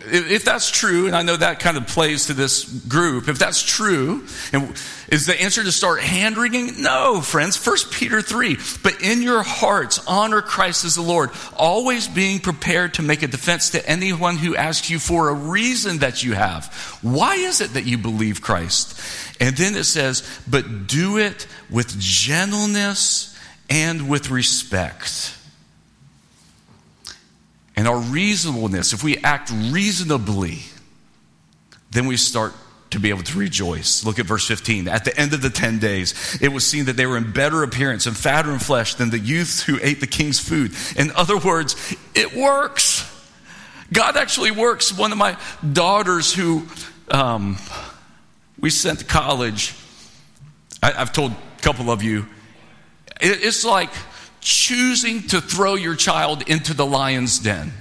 if 0.06 0.44
that's 0.44 0.70
true, 0.70 1.06
and 1.06 1.16
I 1.16 1.22
know 1.22 1.36
that 1.36 1.60
kind 1.60 1.76
of 1.76 1.86
plays 1.86 2.26
to 2.26 2.34
this 2.34 2.64
group, 2.64 3.28
if 3.28 3.38
that's 3.38 3.62
true, 3.62 4.24
and 4.52 4.74
is 5.08 5.26
the 5.26 5.40
answer 5.40 5.62
to 5.62 5.72
start 5.72 6.00
hand 6.00 6.36
wringing? 6.36 6.82
No, 6.82 7.20
friends. 7.20 7.56
First 7.56 7.92
Peter 7.92 8.20
3. 8.20 8.56
But 8.82 9.02
in 9.02 9.22
your 9.22 9.42
hearts, 9.42 10.04
honor 10.06 10.42
Christ 10.42 10.84
as 10.84 10.96
the 10.96 11.02
Lord, 11.02 11.30
always 11.56 12.08
being 12.08 12.40
prepared 12.40 12.94
to 12.94 13.02
make 13.02 13.22
a 13.22 13.28
defense 13.28 13.70
to 13.70 13.88
anyone 13.88 14.36
who 14.36 14.56
asks 14.56 14.90
you 14.90 14.98
for 14.98 15.28
a 15.28 15.34
reason 15.34 15.98
that 15.98 16.24
you 16.24 16.34
have. 16.34 16.66
Why 17.02 17.34
is 17.36 17.60
it 17.60 17.74
that 17.74 17.86
you 17.86 17.98
believe 17.98 18.42
Christ? 18.42 19.00
And 19.40 19.56
then 19.56 19.74
it 19.74 19.84
says, 19.84 20.26
but 20.48 20.86
do 20.86 21.18
it 21.18 21.46
with 21.70 21.98
gentleness 21.98 23.36
and 23.68 24.08
with 24.08 24.30
respect 24.30 25.35
and 27.76 27.86
our 27.86 27.98
reasonableness, 27.98 28.92
if 28.92 29.04
we 29.04 29.18
act 29.18 29.50
reasonably, 29.50 30.60
then 31.90 32.06
we 32.06 32.16
start 32.16 32.54
to 32.90 33.00
be 33.00 33.10
able 33.10 33.22
to 33.22 33.38
rejoice. 33.38 34.04
Look 34.04 34.18
at 34.18 34.26
verse 34.26 34.46
15. 34.46 34.88
At 34.88 35.04
the 35.04 35.18
end 35.18 35.34
of 35.34 35.42
the 35.42 35.50
10 35.50 35.78
days, 35.78 36.38
it 36.40 36.48
was 36.48 36.64
seen 36.64 36.86
that 36.86 36.96
they 36.96 37.04
were 37.04 37.16
in 37.16 37.32
better 37.32 37.62
appearance 37.62 38.06
and 38.06 38.16
fatter 38.16 38.52
in 38.52 38.58
flesh 38.58 38.94
than 38.94 39.10
the 39.10 39.18
youths 39.18 39.62
who 39.62 39.78
ate 39.82 40.00
the 40.00 40.06
king's 40.06 40.38
food. 40.38 40.72
In 40.96 41.10
other 41.12 41.36
words, 41.36 41.94
it 42.14 42.34
works. 42.34 43.12
God 43.92 44.16
actually 44.16 44.52
works. 44.52 44.96
One 44.96 45.12
of 45.12 45.18
my 45.18 45.36
daughters 45.72 46.32
who 46.32 46.66
um, 47.10 47.58
we 48.58 48.70
sent 48.70 49.00
to 49.00 49.04
college, 49.04 49.74
I, 50.82 50.92
have 50.92 51.12
told 51.12 51.32
a 51.32 51.62
couple 51.62 51.90
of 51.90 52.02
you, 52.02 52.26
it, 53.20 53.44
it's 53.44 53.64
like 53.64 53.90
choosing 54.46 55.22
to 55.26 55.40
throw 55.40 55.74
your 55.74 55.96
child 55.96 56.48
into 56.48 56.72
the 56.72 56.86
lion's 56.86 57.40
den, 57.40 57.72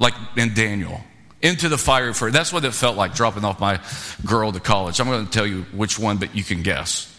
like 0.00 0.14
in 0.36 0.52
Daniel, 0.52 1.00
into 1.40 1.68
the 1.68 1.78
fire 1.78 2.12
furnace. 2.12 2.34
That's 2.34 2.52
what 2.52 2.64
it 2.64 2.74
felt 2.74 2.96
like 2.96 3.14
dropping 3.14 3.44
off 3.44 3.60
my 3.60 3.80
girl 4.26 4.50
to 4.50 4.58
college. 4.58 5.00
I'm 5.00 5.06
going 5.06 5.24
to 5.24 5.30
tell 5.30 5.46
you 5.46 5.62
which 5.72 5.96
one, 5.96 6.16
but 6.16 6.34
you 6.34 6.42
can 6.42 6.62
guess. 6.62 7.08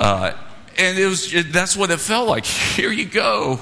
Uh, 0.00 0.32
and 0.78 0.96
it 0.96 1.06
was 1.06 1.34
it, 1.34 1.52
that's 1.52 1.76
what 1.76 1.90
it 1.90 1.98
felt 1.98 2.28
like. 2.28 2.44
Here 2.46 2.92
you 2.92 3.04
go. 3.04 3.58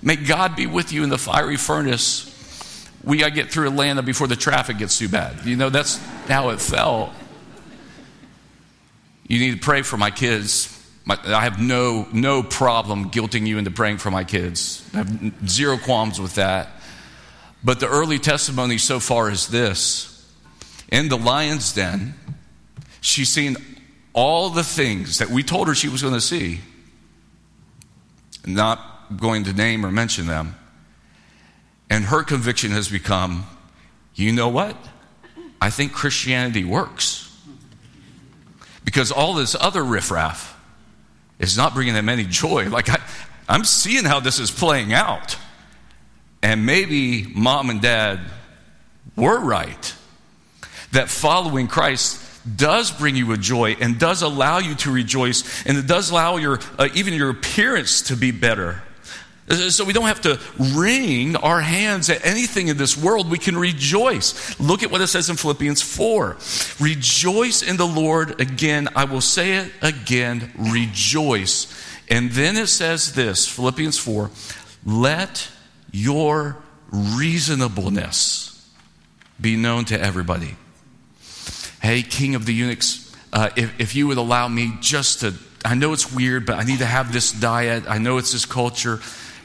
May 0.00 0.16
God 0.16 0.56
be 0.56 0.66
with 0.66 0.94
you 0.94 1.04
in 1.04 1.10
the 1.10 1.18
fiery 1.18 1.58
furnace. 1.58 2.88
We 3.04 3.18
got 3.18 3.26
to 3.26 3.34
get 3.34 3.52
through 3.52 3.68
Atlanta 3.68 4.02
before 4.02 4.26
the 4.26 4.34
traffic 4.34 4.78
gets 4.78 4.98
too 4.98 5.10
bad. 5.10 5.44
You 5.44 5.56
know, 5.56 5.68
that's 5.68 5.98
how 6.26 6.48
it 6.48 6.60
felt. 6.62 7.10
You 9.28 9.40
need 9.40 9.50
to 9.50 9.60
pray 9.60 9.82
for 9.82 9.98
my 9.98 10.10
kids 10.10 10.73
my, 11.04 11.18
I 11.24 11.42
have 11.42 11.60
no, 11.60 12.08
no 12.12 12.42
problem 12.42 13.10
guilting 13.10 13.46
you 13.46 13.58
into 13.58 13.70
praying 13.70 13.98
for 13.98 14.10
my 14.10 14.24
kids. 14.24 14.88
I 14.94 14.98
have 14.98 15.48
zero 15.48 15.76
qualms 15.76 16.20
with 16.20 16.36
that. 16.36 16.68
But 17.62 17.80
the 17.80 17.88
early 17.88 18.18
testimony 18.18 18.78
so 18.78 19.00
far 19.00 19.30
is 19.30 19.48
this 19.48 20.10
in 20.90 21.08
the 21.08 21.18
lion's 21.18 21.72
den, 21.72 22.14
she's 23.00 23.28
seen 23.28 23.56
all 24.12 24.50
the 24.50 24.62
things 24.62 25.18
that 25.18 25.28
we 25.30 25.42
told 25.42 25.68
her 25.68 25.74
she 25.74 25.88
was 25.88 26.02
going 26.02 26.14
to 26.14 26.20
see, 26.20 26.60
not 28.46 28.80
going 29.18 29.44
to 29.44 29.52
name 29.52 29.84
or 29.84 29.90
mention 29.90 30.26
them. 30.26 30.54
And 31.90 32.04
her 32.04 32.22
conviction 32.22 32.70
has 32.70 32.88
become 32.88 33.46
you 34.14 34.32
know 34.32 34.48
what? 34.48 34.76
I 35.60 35.70
think 35.70 35.92
Christianity 35.92 36.64
works. 36.64 37.20
Because 38.84 39.10
all 39.10 39.34
this 39.34 39.56
other 39.58 39.82
riffraff, 39.82 40.53
is 41.38 41.56
not 41.56 41.74
bringing 41.74 41.94
them 41.94 42.08
any 42.08 42.24
joy. 42.24 42.68
Like, 42.74 42.88
I, 42.88 43.00
I'm 43.48 43.64
seeing 43.64 44.04
how 44.04 44.20
this 44.20 44.38
is 44.38 44.50
playing 44.50 44.92
out. 44.92 45.36
And 46.42 46.66
maybe 46.66 47.24
mom 47.24 47.70
and 47.70 47.80
dad 47.80 48.20
were 49.16 49.38
right 49.38 49.94
that 50.92 51.08
following 51.08 51.68
Christ 51.68 52.20
does 52.56 52.90
bring 52.90 53.16
you 53.16 53.32
a 53.32 53.36
joy 53.36 53.76
and 53.80 53.98
does 53.98 54.22
allow 54.22 54.58
you 54.58 54.74
to 54.74 54.90
rejoice 54.90 55.64
and 55.66 55.78
it 55.78 55.86
does 55.86 56.10
allow 56.10 56.36
your 56.36 56.58
uh, 56.78 56.88
even 56.94 57.14
your 57.14 57.30
appearance 57.30 58.02
to 58.02 58.16
be 58.16 58.30
better 58.30 58.82
so 59.48 59.84
we 59.84 59.92
don't 59.92 60.06
have 60.06 60.22
to 60.22 60.40
wring 60.58 61.36
our 61.36 61.60
hands 61.60 62.08
at 62.08 62.24
anything 62.24 62.68
in 62.68 62.78
this 62.78 62.96
world. 62.96 63.30
We 63.30 63.38
can 63.38 63.56
rejoice. 63.56 64.58
Look 64.58 64.82
at 64.82 64.90
what 64.90 65.02
it 65.02 65.08
says 65.08 65.28
in 65.28 65.36
Philippians 65.36 65.82
4. 65.82 66.36
Rejoice 66.80 67.62
in 67.62 67.76
the 67.76 67.86
Lord 67.86 68.40
again. 68.40 68.88
I 68.96 69.04
will 69.04 69.20
say 69.20 69.56
it 69.56 69.72
again. 69.82 70.50
Rejoice. 70.56 71.66
And 72.08 72.30
then 72.30 72.56
it 72.56 72.68
says 72.68 73.12
this 73.12 73.46
Philippians 73.46 73.98
4 73.98 74.30
let 74.86 75.50
your 75.90 76.56
reasonableness 76.90 78.50
be 79.40 79.56
known 79.56 79.84
to 79.86 80.00
everybody. 80.00 80.56
Hey, 81.82 82.02
King 82.02 82.34
of 82.34 82.46
the 82.46 82.54
eunuchs, 82.54 83.14
uh, 83.32 83.50
if, 83.56 83.78
if 83.80 83.94
you 83.94 84.06
would 84.06 84.16
allow 84.16 84.48
me 84.48 84.72
just 84.80 85.20
to, 85.20 85.34
I 85.64 85.74
know 85.74 85.92
it's 85.92 86.12
weird, 86.12 86.46
but 86.46 86.56
I 86.56 86.64
need 86.64 86.78
to 86.78 86.86
have 86.86 87.12
this 87.12 87.32
diet. 87.32 87.84
I 87.88 87.98
know 87.98 88.18
it's 88.18 88.32
this 88.32 88.46
culture 88.46 89.00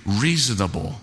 reasonable. 0.06 0.96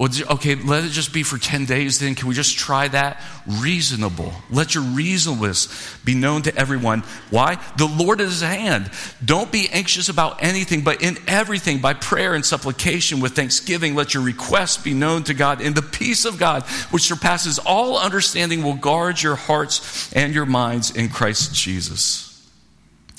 Okay, 0.00 0.54
let 0.54 0.84
it 0.84 0.92
just 0.92 1.12
be 1.12 1.22
for 1.22 1.36
10 1.36 1.66
days 1.66 1.98
then. 1.98 2.14
Can 2.14 2.26
we 2.26 2.34
just 2.34 2.56
try 2.56 2.88
that? 2.88 3.20
Reasonable. 3.46 4.32
Let 4.48 4.74
your 4.74 4.84
reasonableness 4.84 5.98
be 6.04 6.14
known 6.14 6.40
to 6.42 6.56
everyone. 6.56 7.02
Why? 7.28 7.62
The 7.76 7.84
Lord 7.86 8.22
is 8.22 8.42
at 8.42 8.58
hand. 8.58 8.90
Don't 9.22 9.52
be 9.52 9.68
anxious 9.68 10.08
about 10.08 10.42
anything, 10.42 10.82
but 10.82 11.02
in 11.02 11.18
everything, 11.26 11.80
by 11.80 11.92
prayer 11.92 12.32
and 12.34 12.46
supplication 12.46 13.20
with 13.20 13.36
thanksgiving, 13.36 13.94
let 13.94 14.14
your 14.14 14.22
requests 14.22 14.78
be 14.78 14.94
known 14.94 15.24
to 15.24 15.34
God. 15.34 15.60
And 15.60 15.74
the 15.74 15.82
peace 15.82 16.24
of 16.24 16.38
God, 16.38 16.62
which 16.92 17.02
surpasses 17.02 17.58
all 17.58 17.98
understanding, 17.98 18.62
will 18.62 18.76
guard 18.76 19.20
your 19.20 19.36
hearts 19.36 20.10
and 20.14 20.34
your 20.34 20.46
minds 20.46 20.96
in 20.96 21.10
Christ 21.10 21.54
Jesus. 21.54 22.26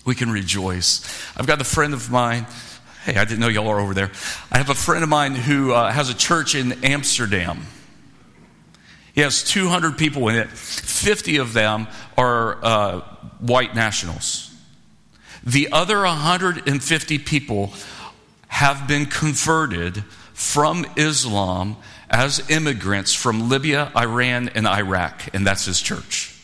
We 0.04 0.16
can 0.16 0.32
rejoice. 0.32 1.02
I've 1.38 1.46
got 1.46 1.62
a 1.62 1.66
friend 1.66 1.94
of 1.94 2.10
mine 2.10 2.48
Hey, 3.04 3.16
I 3.16 3.26
didn't 3.26 3.40
know 3.40 3.48
y'all 3.48 3.68
are 3.68 3.80
over 3.80 3.96
there. 3.96 4.12
I 4.52 4.60
have 4.60 4.70
a 4.70 4.76
friend 4.76 5.02
of 5.02 5.10
mine 5.10 5.34
who 5.34 5.72
uh, 5.74 5.92
has 5.92 6.12
a 6.12 6.14
church 6.14 6.54
in 6.54 6.84
Amsterdam. 6.84 7.66
He 9.14 9.22
has 9.22 9.44
200 9.44 9.98
people 9.98 10.30
in 10.30 10.36
it. 10.36 10.48
50 10.50 11.38
of 11.38 11.54
them 11.54 11.88
are 12.16 12.64
uh, 12.64 13.00
white 13.40 13.74
nationals. 13.74 14.56
The 15.44 15.70
other 15.72 15.98
150 16.02 17.18
people 17.18 17.74
have 18.50 18.88
been 18.88 19.08
converted 19.08 20.04
from 20.34 20.86
Islam 20.96 21.78
as 22.08 22.52
immigrants 22.52 23.16
from 23.16 23.50
Libya, 23.50 23.92
Iran, 23.98 24.50
and 24.50 24.68
Iraq, 24.68 25.34
and 25.34 25.48
that's 25.48 25.66
his 25.66 25.82
church. 25.82 26.40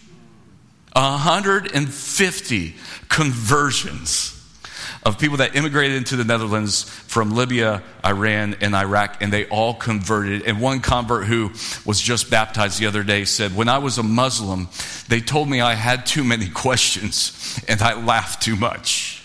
150 0.93 2.75
conversions 3.09 4.36
of 5.07 5.17
people 5.17 5.37
that 5.37 5.55
immigrated 5.55 5.95
into 5.95 6.17
the 6.17 6.25
Netherlands 6.25 6.83
from 6.83 7.31
Libya, 7.31 7.81
Iran, 8.05 8.57
and 8.59 8.75
Iraq, 8.75 9.23
and 9.23 9.31
they 9.31 9.47
all 9.47 9.73
converted. 9.73 10.41
And 10.45 10.59
one 10.59 10.81
convert 10.81 11.27
who 11.27 11.51
was 11.85 12.01
just 12.01 12.29
baptized 12.29 12.77
the 12.77 12.87
other 12.87 13.03
day 13.03 13.23
said, 13.23 13.55
When 13.55 13.69
I 13.69 13.77
was 13.77 13.97
a 13.97 14.03
Muslim, 14.03 14.67
they 15.07 15.21
told 15.21 15.47
me 15.47 15.61
I 15.61 15.75
had 15.75 16.05
too 16.05 16.25
many 16.25 16.49
questions 16.53 17.57
and 17.69 17.81
I 17.81 17.93
laughed 17.93 18.41
too 18.41 18.57
much. 18.57 19.23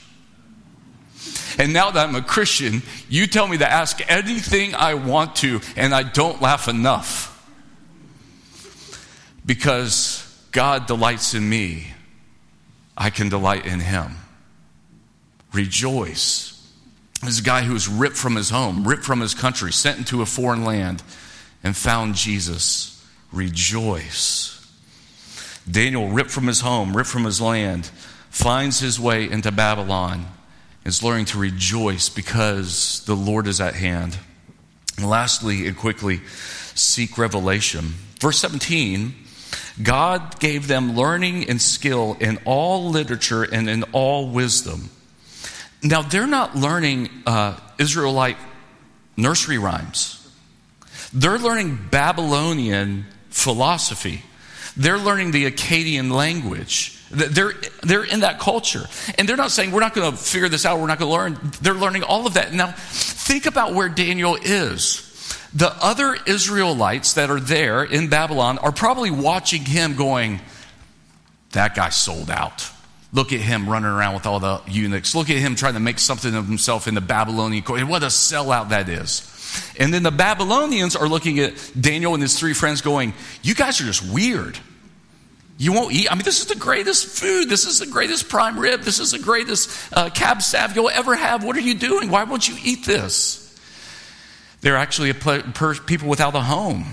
And 1.59 1.73
now 1.73 1.91
that 1.91 2.09
I'm 2.09 2.15
a 2.15 2.23
Christian, 2.23 2.83
you 3.09 3.27
tell 3.27 3.49
me 3.49 3.59
to 3.59 3.69
ask 3.69 4.01
anything 4.09 4.77
I 4.77 4.95
want 4.95 5.35
to, 5.37 5.61
and 5.77 5.93
I 5.93 6.05
don't 6.05 6.41
laugh 6.41 6.69
enough. 6.69 7.29
Because 9.45 10.47
God 10.53 10.87
delights 10.87 11.35
in 11.35 11.47
me, 11.47 11.89
I 12.97 13.11
can 13.11 13.29
delight 13.29 13.67
in 13.67 13.81
Him. 13.81 14.22
Rejoice. 15.53 16.49
This 17.23 17.41
guy 17.41 17.63
who 17.63 17.75
was 17.75 17.89
ripped 17.89 18.17
from 18.17 18.37
his 18.37 18.51
home, 18.51 18.87
ripped 18.87 19.05
from 19.05 19.21
his 19.21 19.35
country, 19.35 19.73
sent 19.73 19.99
into 19.99 20.23
a 20.23 20.27
foreign 20.27 20.65
land, 20.65 21.03
and 21.63 21.77
found 21.77 22.15
Jesus. 22.17 23.05
Rejoice. 23.33 24.59
Daniel, 25.71 26.09
ripped 26.09 26.31
from 26.31 26.49
his 26.49 26.61
home, 26.61 26.97
ripped 26.97 27.09
from 27.09 27.25
his 27.25 27.41
land, 27.41 27.87
finds 28.31 28.81
his 28.81 28.99
way 28.99 29.31
into 29.31 29.53
Babylon, 29.53 30.27
is 30.85 31.03
learning 31.03 31.27
to 31.27 31.39
rejoice 31.39 32.09
because 32.09 33.05
the 33.07 33.15
Lord 33.15 33.47
is 33.47 33.61
at 33.61 33.75
hand. 33.75 34.19
And 34.97 35.09
lastly 35.09 35.69
and 35.69 35.77
quickly, 35.77 36.21
seek 36.75 37.19
revelation. 37.19 37.95
Verse 38.21 38.39
17 38.39 39.15
God 39.83 40.39
gave 40.39 40.67
them 40.67 40.97
learning 40.97 41.49
and 41.49 41.61
skill 41.61 42.17
in 42.21 42.39
all 42.45 42.91
literature 42.91 43.43
and 43.43 43.71
in 43.71 43.85
all 43.93 44.29
wisdom. 44.29 44.91
Now, 45.83 46.03
they're 46.03 46.27
not 46.27 46.57
learning 46.57 47.11
uh, 47.27 47.59
Israelite 47.79 48.37
nursery 49.17 49.59
rhymes, 49.59 50.19
they're 51.13 51.39
learning 51.39 51.89
Babylonian 51.91 53.07
philosophy, 53.31 54.23
they're 54.77 54.99
learning 54.99 55.33
the 55.33 55.51
Akkadian 55.51 56.13
language. 56.13 56.99
They're, 57.13 57.53
they're 57.83 58.05
in 58.05 58.21
that 58.21 58.39
culture. 58.39 58.87
And 59.19 59.29
they're 59.29 59.37
not 59.37 59.51
saying, 59.51 59.71
we're 59.71 59.81
not 59.81 59.93
going 59.93 60.11
to 60.11 60.17
figure 60.17 60.49
this 60.49 60.65
out, 60.65 60.81
we're 60.81 60.87
not 60.87 60.99
going 60.99 61.11
to 61.11 61.15
learn. 61.15 61.53
They're 61.61 61.75
learning 61.75 62.05
all 62.05 62.27
of 62.27 62.35
that. 62.35 62.55
Now, 62.55 62.73
think 62.73 63.45
about 63.45 63.75
where 63.75 63.91
Daniel 63.91 64.37
is. 64.37 65.09
The 65.53 65.71
other 65.85 66.17
Israelites 66.27 67.13
that 67.15 67.29
are 67.31 67.41
there 67.41 67.85
in 67.85 68.09
Babylon 68.09 68.57
are 68.57 68.73
probably 68.73 69.11
watching 69.11 69.63
him 69.63 69.95
going, 69.95 70.41
that 71.51 71.75
guy 71.75 71.91
sold 71.91 72.31
out. 72.31 72.71
Look 73.13 73.33
at 73.33 73.41
him 73.41 73.69
running 73.69 73.91
around 73.91 74.15
with 74.15 74.27
all 74.27 74.41
the 74.41 74.63
eunuchs. 74.67 75.15
Look 75.15 75.29
at 75.29 75.37
him 75.37 75.55
trying 75.55 75.75
to 75.75 75.81
make 75.81 75.99
something 75.99 76.35
of 76.35 76.47
himself 76.47 76.89
in 76.89 76.95
the 76.95 77.03
Babylonian 77.03 77.63
court. 77.63 77.85
What 77.85 78.03
a 78.03 78.07
sellout 78.07 78.71
that 78.71 78.89
is. 78.89 79.29
And 79.79 79.93
then 79.93 80.03
the 80.03 80.11
Babylonians 80.11 80.97
are 80.97 81.07
looking 81.07 81.39
at 81.39 81.53
Daniel 81.79 82.15
and 82.15 82.23
his 82.23 82.39
three 82.39 82.55
friends 82.55 82.81
going, 82.81 83.13
You 83.43 83.55
guys 83.55 83.81
are 83.81 83.85
just 83.85 84.11
weird. 84.11 84.59
You 85.59 85.73
won't 85.75 85.93
eat. 85.93 86.11
I 86.11 86.15
mean, 86.15 86.25
this 86.25 86.41
is 86.41 86.47
the 86.47 86.57
greatest 86.57 87.07
food. 87.07 87.49
This 87.49 87.67
is 87.67 87.79
the 87.79 87.87
greatest 87.87 88.29
prime 88.29 88.59
rib. 88.59 88.81
This 88.81 88.99
is 88.99 89.13
the 89.13 89.19
greatest 89.19 89.71
uh, 89.93 90.09
cab 90.11 90.43
sav 90.43 90.75
you'll 90.75 90.89
ever 90.89 91.15
have. 91.15 91.45
What 91.45 91.57
are 91.57 91.61
you 91.61 91.75
doing? 91.75 92.11
Why 92.11 92.25
won't 92.25 92.49
you 92.49 92.57
eat 92.65 92.87
this? 92.87 93.39
They're 94.63 94.77
actually 94.77 95.13
per- 95.13 95.75
people 95.75 96.09
without 96.09 96.35
a 96.35 96.41
home. 96.41 96.87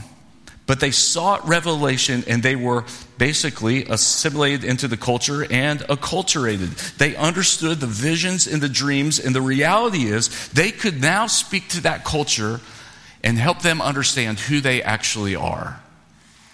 But 0.70 0.82
they 0.82 0.92
sought 0.92 1.48
revelation 1.48 2.24
and 2.28 2.44
they 2.44 2.56
were 2.56 2.86
basically 3.18 3.86
assimilated 3.86 4.64
into 4.64 4.88
the 4.88 4.98
culture 4.98 5.44
and 5.52 5.80
acculturated. 5.80 6.96
They 6.98 7.16
understood 7.16 7.80
the 7.80 7.88
visions 7.88 8.46
and 8.46 8.62
the 8.62 8.70
dreams, 8.70 9.18
and 9.18 9.34
the 9.34 9.42
reality 9.42 10.04
is 10.04 10.48
they 10.50 10.70
could 10.70 11.02
now 11.02 11.26
speak 11.26 11.70
to 11.70 11.82
that 11.82 12.06
culture 12.06 12.62
and 13.24 13.36
help 13.36 13.64
them 13.64 13.82
understand 13.82 14.42
who 14.42 14.62
they 14.62 14.84
actually 14.84 15.36
are. 15.36 15.82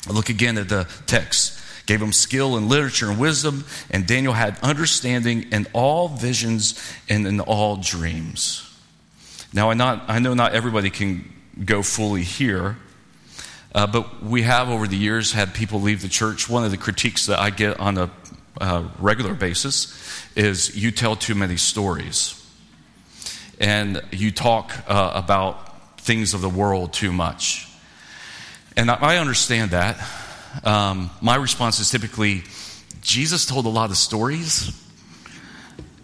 Look 0.09 0.29
again 0.29 0.57
at 0.57 0.69
the 0.69 0.87
text. 1.07 1.59
Gave 1.85 1.99
them 1.99 2.13
skill 2.13 2.55
in 2.55 2.69
literature 2.69 3.09
and 3.09 3.19
wisdom, 3.19 3.65
and 3.91 4.07
Daniel 4.07 4.31
had 4.31 4.57
understanding 4.61 5.51
in 5.51 5.67
all 5.73 6.07
visions 6.07 6.81
and 7.09 7.27
in 7.27 7.41
all 7.41 7.75
dreams. 7.75 8.61
Now, 9.51 9.71
I, 9.71 9.73
not, 9.73 10.05
I 10.07 10.19
know 10.19 10.33
not 10.35 10.53
everybody 10.53 10.89
can 10.89 11.33
go 11.65 11.83
fully 11.83 12.23
here, 12.23 12.77
uh, 13.75 13.85
but 13.85 14.23
we 14.23 14.43
have 14.43 14.69
over 14.69 14.87
the 14.87 14.95
years 14.95 15.33
had 15.33 15.53
people 15.53 15.81
leave 15.81 16.01
the 16.01 16.07
church. 16.07 16.49
One 16.49 16.63
of 16.63 16.71
the 16.71 16.77
critiques 16.77 17.25
that 17.25 17.39
I 17.39 17.49
get 17.49 17.77
on 17.77 17.97
a 17.97 18.09
uh, 18.59 18.87
regular 18.99 19.33
basis 19.33 19.93
is 20.33 20.77
you 20.77 20.91
tell 20.91 21.17
too 21.17 21.35
many 21.35 21.57
stories. 21.57 22.41
And 23.59 24.01
you 24.11 24.31
talk 24.31 24.73
uh, 24.87 25.11
about 25.13 25.99
things 25.99 26.33
of 26.33 26.39
the 26.39 26.47
world 26.47 26.93
too 26.93 27.11
much. 27.11 27.67
And 28.77 28.89
I 28.89 29.17
understand 29.17 29.71
that. 29.71 30.01
Um, 30.63 31.09
my 31.19 31.35
response 31.35 31.81
is 31.81 31.91
typically 31.91 32.43
Jesus 33.01 33.45
told 33.45 33.65
a 33.65 33.69
lot 33.69 33.89
of 33.89 33.97
stories. 33.97 34.71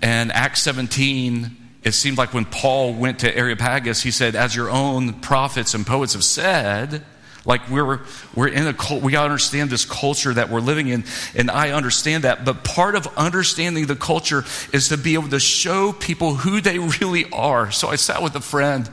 And 0.02 0.30
Acts 0.34 0.62
17, 0.64 1.56
it 1.84 1.94
seemed 1.94 2.18
like 2.18 2.34
when 2.34 2.44
Paul 2.44 2.94
went 2.94 3.20
to 3.20 3.34
Areopagus, 3.34 4.02
he 4.04 4.12
said, 4.12 4.36
As 4.36 4.54
your 4.54 4.70
own 4.70 5.22
prophets 5.22 5.74
and 5.74 5.88
poets 5.88 6.14
have 6.14 6.26
said, 6.26 7.06
like 7.46 7.70
we're 7.70 8.02
we're 8.36 8.48
in 8.48 8.68
a 8.68 8.74
cult, 8.74 9.02
we 9.02 9.12
got 9.12 9.22
to 9.22 9.26
understand 9.26 9.70
this 9.70 9.86
culture 9.86 10.34
that 10.34 10.50
we're 10.50 10.60
living 10.60 10.88
in, 10.88 11.04
and 11.36 11.50
I 11.50 11.72
understand 11.72 12.24
that. 12.24 12.46
But 12.46 12.64
part 12.64 12.96
of 12.96 13.08
understanding 13.18 13.88
the 13.88 13.96
culture 13.96 14.44
is 14.72 14.90
to 14.90 14.98
be 14.98 15.16
able 15.16 15.30
to 15.30 15.40
show 15.40 15.92
people 15.92 16.36
who 16.36 16.62
they 16.62 16.78
really 16.80 17.26
are. 17.32 17.72
So 17.72 17.88
I 17.88 17.96
sat 17.96 18.22
with 18.22 18.36
a 18.36 18.42
friend 18.42 18.90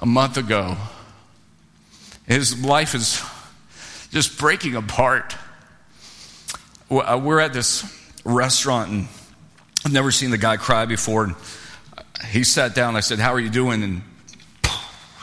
a 0.00 0.06
month 0.06 0.36
ago. 0.36 0.76
His 2.26 2.62
life 2.64 2.94
is 2.94 3.22
just 4.10 4.38
breaking 4.38 4.76
apart. 4.76 5.36
Uh, 6.90 7.20
we're 7.22 7.40
at 7.40 7.52
this 7.52 7.84
restaurant, 8.24 8.90
and 8.90 9.08
I've 9.84 9.92
never 9.92 10.10
seen 10.10 10.30
the 10.30 10.38
guy 10.38 10.56
cry 10.56 10.84
before. 10.84 11.24
And 11.24 11.34
he 12.28 12.44
sat 12.44 12.74
down. 12.74 12.96
I 12.96 13.00
said, 13.00 13.18
How 13.18 13.32
are 13.32 13.40
you 13.40 13.50
doing? 13.50 13.82
And 13.82 14.02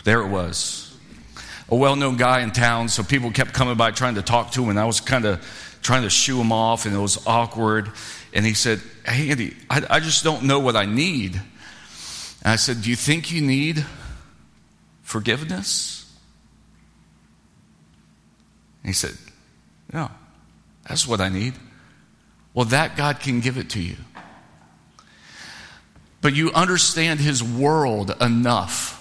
there 0.04 0.22
it 0.22 0.28
was. 0.28 0.81
A 1.72 1.76
well 1.76 1.96
known 1.96 2.18
guy 2.18 2.42
in 2.42 2.52
town, 2.52 2.90
so 2.90 3.02
people 3.02 3.32
kept 3.32 3.54
coming 3.54 3.76
by 3.76 3.92
trying 3.92 4.16
to 4.16 4.22
talk 4.22 4.52
to 4.52 4.64
him, 4.64 4.70
and 4.70 4.80
I 4.80 4.86
was 4.86 5.00
kind 5.00 5.26
of 5.26 5.44
trying 5.82 6.04
to 6.04 6.10
shoo 6.10 6.40
him 6.40 6.52
off, 6.52 6.86
and 6.86 6.96
it 6.96 7.00
was 7.00 7.26
awkward. 7.26 7.92
And 8.34 8.46
he 8.46 8.54
said, 8.54 8.82
Hey, 9.06 9.32
Andy, 9.32 9.56
I, 9.70 9.84
I 9.90 10.00
just 10.00 10.24
don't 10.24 10.44
know 10.44 10.60
what 10.60 10.76
I 10.76 10.86
need. 10.86 11.36
And 11.36 12.54
I 12.54 12.58
said, 12.58 12.82
Do 12.82 12.90
you 12.90 12.96
think 12.96 13.32
you 13.32 13.42
need 13.42 13.86
forgiveness? 15.02 15.98
And 18.84 18.90
he 18.90 18.94
said, 18.94 19.18
No, 19.92 20.12
that's 20.88 21.08
what 21.08 21.22
I 21.22 21.30
need. 21.30 21.54
Well, 22.54 22.66
that 22.66 22.98
God 22.98 23.20
can 23.20 23.40
give 23.40 23.58
it 23.58 23.70
to 23.72 23.82
you. 23.82 23.96
But 26.22 26.36
you 26.36 26.52
understand 26.52 27.20
His 27.20 27.44
world 27.44 28.16
enough. 28.22 28.98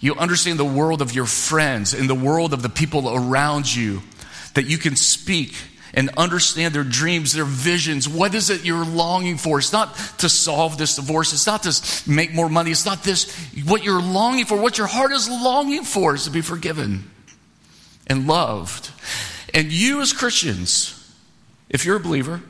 You 0.00 0.14
understand 0.14 0.58
the 0.58 0.64
world 0.64 1.00
of 1.02 1.14
your 1.14 1.26
friends 1.26 1.94
and 1.94 2.08
the 2.08 2.14
world 2.14 2.52
of 2.52 2.62
the 2.62 2.68
people 2.68 3.14
around 3.14 3.74
you 3.74 4.02
that 4.54 4.66
you 4.66 4.78
can 4.78 4.96
speak 4.96 5.54
and 5.94 6.10
understand 6.16 6.74
their 6.74 6.84
dreams, 6.84 7.32
their 7.32 7.44
visions. 7.44 8.06
What 8.06 8.34
is 8.34 8.50
it 8.50 8.64
you're 8.64 8.84
longing 8.84 9.38
for? 9.38 9.58
It's 9.58 9.72
not 9.72 9.96
to 10.18 10.28
solve 10.28 10.76
this 10.76 10.96
divorce. 10.96 11.32
It's 11.32 11.46
not 11.46 11.62
to 11.62 12.10
make 12.10 12.34
more 12.34 12.50
money. 12.50 12.70
It's 12.70 12.84
not 12.84 13.02
this. 13.02 13.34
What 13.64 13.82
you're 13.82 14.02
longing 14.02 14.44
for, 14.44 14.60
what 14.60 14.76
your 14.76 14.86
heart 14.86 15.12
is 15.12 15.28
longing 15.28 15.84
for, 15.84 16.14
is 16.14 16.24
to 16.24 16.30
be 16.30 16.42
forgiven 16.42 17.10
and 18.06 18.26
loved. 18.26 18.90
And 19.54 19.72
you, 19.72 20.02
as 20.02 20.12
Christians, 20.12 20.92
if 21.70 21.86
you're 21.86 21.96
a 21.96 22.00
believer, 22.00 22.42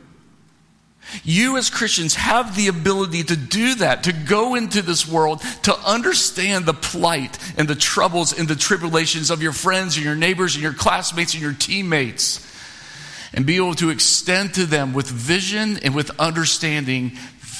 you 1.24 1.56
as 1.56 1.70
Christians 1.70 2.14
have 2.14 2.56
the 2.56 2.68
ability 2.68 3.24
to 3.24 3.36
do 3.36 3.76
that, 3.76 4.04
to 4.04 4.12
go 4.12 4.54
into 4.54 4.82
this 4.82 5.06
world, 5.06 5.40
to 5.62 5.74
understand 5.78 6.66
the 6.66 6.74
plight 6.74 7.38
and 7.56 7.68
the 7.68 7.74
troubles 7.74 8.36
and 8.38 8.48
the 8.48 8.56
tribulations 8.56 9.30
of 9.30 9.42
your 9.42 9.52
friends 9.52 9.96
and 9.96 10.04
your 10.04 10.16
neighbors 10.16 10.54
and 10.54 10.62
your 10.62 10.72
classmates 10.72 11.34
and 11.34 11.42
your 11.42 11.52
teammates 11.52 12.44
and 13.32 13.44
be 13.46 13.56
able 13.56 13.74
to 13.74 13.90
extend 13.90 14.54
to 14.54 14.66
them 14.66 14.94
with 14.94 15.08
vision 15.08 15.78
and 15.82 15.94
with 15.94 16.10
understanding 16.18 17.12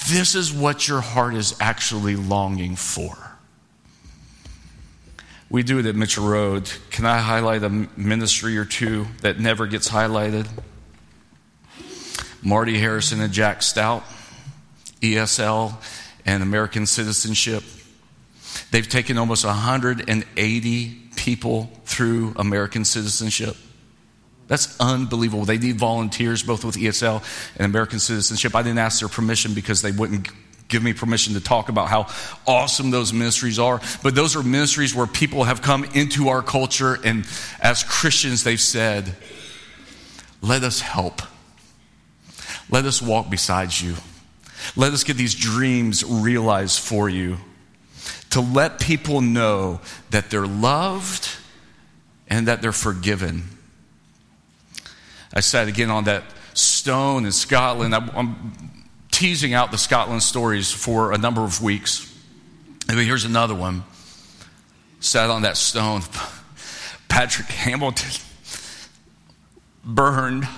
this 0.08 0.34
is 0.34 0.52
what 0.52 0.88
your 0.88 1.00
heart 1.00 1.34
is 1.34 1.56
actually 1.60 2.16
longing 2.16 2.76
for. 2.76 3.16
We 5.48 5.62
do 5.62 5.78
it 5.78 5.86
at 5.86 5.94
Mitchell 5.94 6.26
Road. 6.26 6.70
Can 6.90 7.06
I 7.06 7.18
highlight 7.18 7.62
a 7.62 7.68
ministry 7.68 8.56
or 8.58 8.64
two 8.64 9.06
that 9.20 9.38
never 9.38 9.66
gets 9.66 9.88
highlighted? 9.88 10.48
Marty 12.42 12.78
Harrison 12.78 13.20
and 13.20 13.32
Jack 13.32 13.62
Stout, 13.62 14.04
ESL 15.00 15.74
and 16.24 16.42
American 16.42 16.86
citizenship. 16.86 17.62
They've 18.70 18.88
taken 18.88 19.18
almost 19.18 19.44
180 19.44 21.02
people 21.16 21.70
through 21.84 22.34
American 22.36 22.84
citizenship. 22.84 23.56
That's 24.48 24.78
unbelievable. 24.78 25.44
They 25.44 25.58
need 25.58 25.76
volunteers 25.76 26.42
both 26.42 26.64
with 26.64 26.76
ESL 26.76 27.22
and 27.56 27.64
American 27.64 27.98
citizenship. 27.98 28.54
I 28.54 28.62
didn't 28.62 28.78
ask 28.78 29.00
their 29.00 29.08
permission 29.08 29.54
because 29.54 29.82
they 29.82 29.90
wouldn't 29.90 30.28
give 30.68 30.82
me 30.82 30.92
permission 30.92 31.34
to 31.34 31.40
talk 31.40 31.68
about 31.68 31.88
how 31.88 32.06
awesome 32.46 32.90
those 32.90 33.12
ministries 33.12 33.58
are. 33.58 33.80
But 34.02 34.14
those 34.14 34.36
are 34.36 34.42
ministries 34.42 34.94
where 34.94 35.06
people 35.06 35.44
have 35.44 35.62
come 35.62 35.84
into 35.94 36.28
our 36.28 36.42
culture, 36.42 36.98
and 37.04 37.26
as 37.60 37.82
Christians, 37.84 38.44
they've 38.44 38.60
said, 38.60 39.14
Let 40.42 40.62
us 40.62 40.80
help. 40.80 41.22
Let 42.70 42.84
us 42.84 43.00
walk 43.00 43.30
beside 43.30 43.78
you. 43.78 43.94
Let 44.74 44.92
us 44.92 45.04
get 45.04 45.16
these 45.16 45.34
dreams 45.34 46.04
realized 46.04 46.80
for 46.80 47.08
you. 47.08 47.38
To 48.30 48.40
let 48.40 48.80
people 48.80 49.20
know 49.20 49.80
that 50.10 50.30
they're 50.30 50.46
loved 50.46 51.28
and 52.28 52.48
that 52.48 52.60
they're 52.60 52.72
forgiven 52.72 53.44
I 55.36 55.40
sat 55.40 55.68
again 55.68 55.90
on 55.90 56.04
that 56.04 56.24
stone 56.54 57.26
in 57.26 57.32
Scotland. 57.32 57.94
I'm 57.94 58.80
teasing 59.10 59.52
out 59.52 59.70
the 59.70 59.76
Scotland 59.76 60.22
stories 60.22 60.72
for 60.72 61.12
a 61.12 61.18
number 61.18 61.42
of 61.42 61.62
weeks. 61.62 62.10
And 62.88 62.98
here's 62.98 63.26
another 63.26 63.54
one. 63.54 63.84
Sat 65.00 65.28
on 65.28 65.42
that 65.42 65.58
stone. 65.58 66.00
Patrick 67.08 67.48
Hamilton 67.48 68.22
burned 69.84 70.48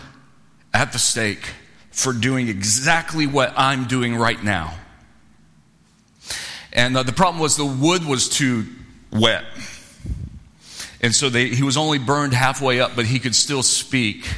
at 0.73 0.93
the 0.93 0.99
stake 1.01 1.51
for 1.99 2.13
doing 2.13 2.49
exactly 2.49 3.27
what 3.27 3.53
I'm 3.57 3.87
doing 3.87 4.15
right 4.15 4.41
now. 4.41 4.79
And 6.73 6.97
uh, 6.97 7.03
the 7.03 7.13
problem 7.13 7.41
was 7.41 7.57
the 7.57 7.65
wood 7.65 8.05
was 8.05 8.29
too 8.29 8.67
wet. 9.11 9.45
And 11.01 11.13
so 11.13 11.29
they, 11.29 11.49
he 11.49 11.65
was 11.65 11.77
only 11.77 11.99
burned 11.99 12.35
halfway 12.35 12.81
up, 12.81 12.93
but 12.95 13.05
he 13.05 13.19
could 13.19 13.35
still 13.35 13.65
speak 13.65 14.29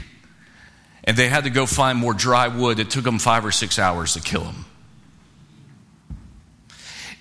and 1.04 1.16
they 1.18 1.28
had 1.28 1.44
to 1.44 1.50
go 1.50 1.66
find 1.66 1.98
more 1.98 2.14
dry 2.14 2.48
wood. 2.48 2.78
It 2.78 2.88
took 2.88 3.04
them 3.04 3.18
five 3.18 3.44
or 3.44 3.52
six 3.52 3.78
hours 3.78 4.14
to 4.14 4.20
kill 4.20 4.44
him. 4.44 4.64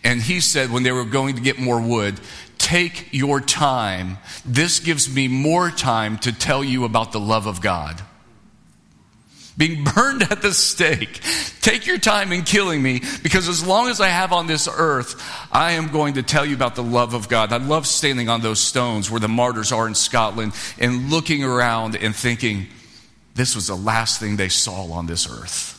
And 0.03 0.21
he 0.21 0.39
said, 0.39 0.71
when 0.71 0.83
they 0.83 0.93
were 0.93 1.03
going 1.03 1.35
to 1.35 1.41
get 1.41 1.59
more 1.59 1.81
wood, 1.81 2.19
take 2.57 3.09
your 3.11 3.41
time. 3.41 4.17
This 4.45 4.79
gives 4.79 5.13
me 5.13 5.27
more 5.27 5.69
time 5.69 6.17
to 6.19 6.31
tell 6.31 6.63
you 6.63 6.85
about 6.85 7.11
the 7.11 7.19
love 7.19 7.47
of 7.47 7.59
God. 7.59 8.01
Being 9.59 9.83
burned 9.95 10.23
at 10.23 10.41
the 10.41 10.53
stake. 10.53 11.19
Take 11.61 11.85
your 11.85 11.99
time 11.99 12.31
in 12.31 12.41
killing 12.41 12.81
me 12.81 13.01
because 13.21 13.47
as 13.47 13.63
long 13.63 13.89
as 13.89 14.01
I 14.01 14.07
have 14.07 14.33
on 14.33 14.47
this 14.47 14.67
earth, 14.67 15.21
I 15.51 15.73
am 15.73 15.89
going 15.89 16.15
to 16.15 16.23
tell 16.23 16.45
you 16.45 16.55
about 16.55 16.73
the 16.73 16.83
love 16.83 17.13
of 17.13 17.29
God. 17.29 17.53
I 17.53 17.57
love 17.57 17.85
standing 17.85 18.29
on 18.29 18.41
those 18.41 18.59
stones 18.59 19.11
where 19.11 19.19
the 19.19 19.27
martyrs 19.27 19.71
are 19.71 19.85
in 19.85 19.93
Scotland 19.93 20.53
and 20.79 21.11
looking 21.11 21.43
around 21.43 21.95
and 21.95 22.15
thinking, 22.15 22.67
this 23.35 23.53
was 23.53 23.67
the 23.67 23.75
last 23.75 24.19
thing 24.19 24.37
they 24.37 24.49
saw 24.49 24.91
on 24.93 25.05
this 25.05 25.29
earth 25.29 25.75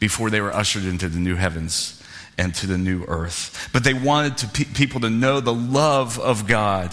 before 0.00 0.30
they 0.30 0.40
were 0.40 0.54
ushered 0.54 0.84
into 0.84 1.08
the 1.08 1.18
new 1.18 1.36
heavens 1.36 2.02
and 2.38 2.54
to 2.54 2.66
the 2.66 2.78
new 2.78 3.04
earth. 3.08 3.68
But 3.72 3.84
they 3.84 3.94
wanted 3.94 4.38
to 4.38 4.48
pe- 4.48 4.72
people 4.72 5.00
to 5.00 5.10
know 5.10 5.40
the 5.40 5.52
love 5.52 6.18
of 6.18 6.46
God, 6.46 6.92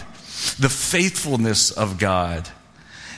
the 0.60 0.70
faithfulness 0.70 1.72
of 1.72 2.00
God. 2.00 2.50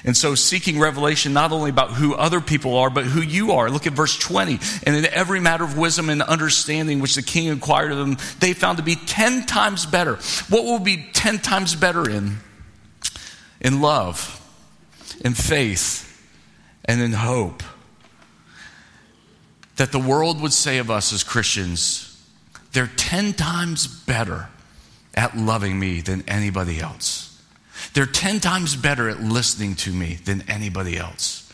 And 0.04 0.16
so, 0.16 0.36
seeking 0.36 0.80
revelation 0.80 1.34
not 1.34 1.52
only 1.52 1.70
about 1.70 1.92
who 1.92 2.14
other 2.14 2.42
people 2.42 2.78
are, 2.78 2.90
but 2.90 3.06
who 3.06 3.22
you 3.22 3.54
are. 3.54 3.70
Look 3.70 3.88
at 3.88 3.94
verse 3.94 4.18
20. 4.18 4.60
And 4.86 4.96
in 4.96 5.06
every 5.06 5.40
matter 5.40 5.64
of 5.64 5.78
wisdom 5.78 6.10
and 6.10 6.22
understanding 6.22 7.00
which 7.00 7.16
the 7.16 7.24
king 7.24 7.48
inquired 7.48 7.92
of 7.92 7.98
them, 7.98 8.18
they 8.40 8.54
found 8.54 8.78
to 8.78 8.84
be 8.84 8.96
10 8.96 9.46
times 9.46 9.86
better. 9.86 10.16
What 10.50 10.64
will 10.64 10.80
be 10.80 11.06
10 11.14 11.40
times 11.40 11.76
better 11.76 12.10
in? 12.10 12.38
In 13.60 13.82
love, 13.82 14.42
in 15.26 15.34
faith, 15.34 16.04
and 16.86 17.02
in 17.02 17.14
hope 17.14 17.64
that 19.76 19.92
the 19.92 20.00
world 20.00 20.42
would 20.42 20.54
say 20.54 20.80
of 20.80 20.90
us 20.90 21.14
as 21.14 21.24
Christians, 21.24 22.04
they're 22.72 22.90
10 22.96 23.34
times 23.34 23.88
better 23.88 24.50
at 25.14 25.38
loving 25.38 25.80
me 25.80 26.02
than 26.02 26.24
anybody 26.28 26.80
else. 26.80 27.37
They're 27.98 28.06
10 28.06 28.42
times 28.42 28.76
better 28.76 29.10
at 29.10 29.24
listening 29.24 29.74
to 29.78 29.92
me 29.92 30.20
than 30.24 30.44
anybody 30.48 30.98
else. 30.98 31.52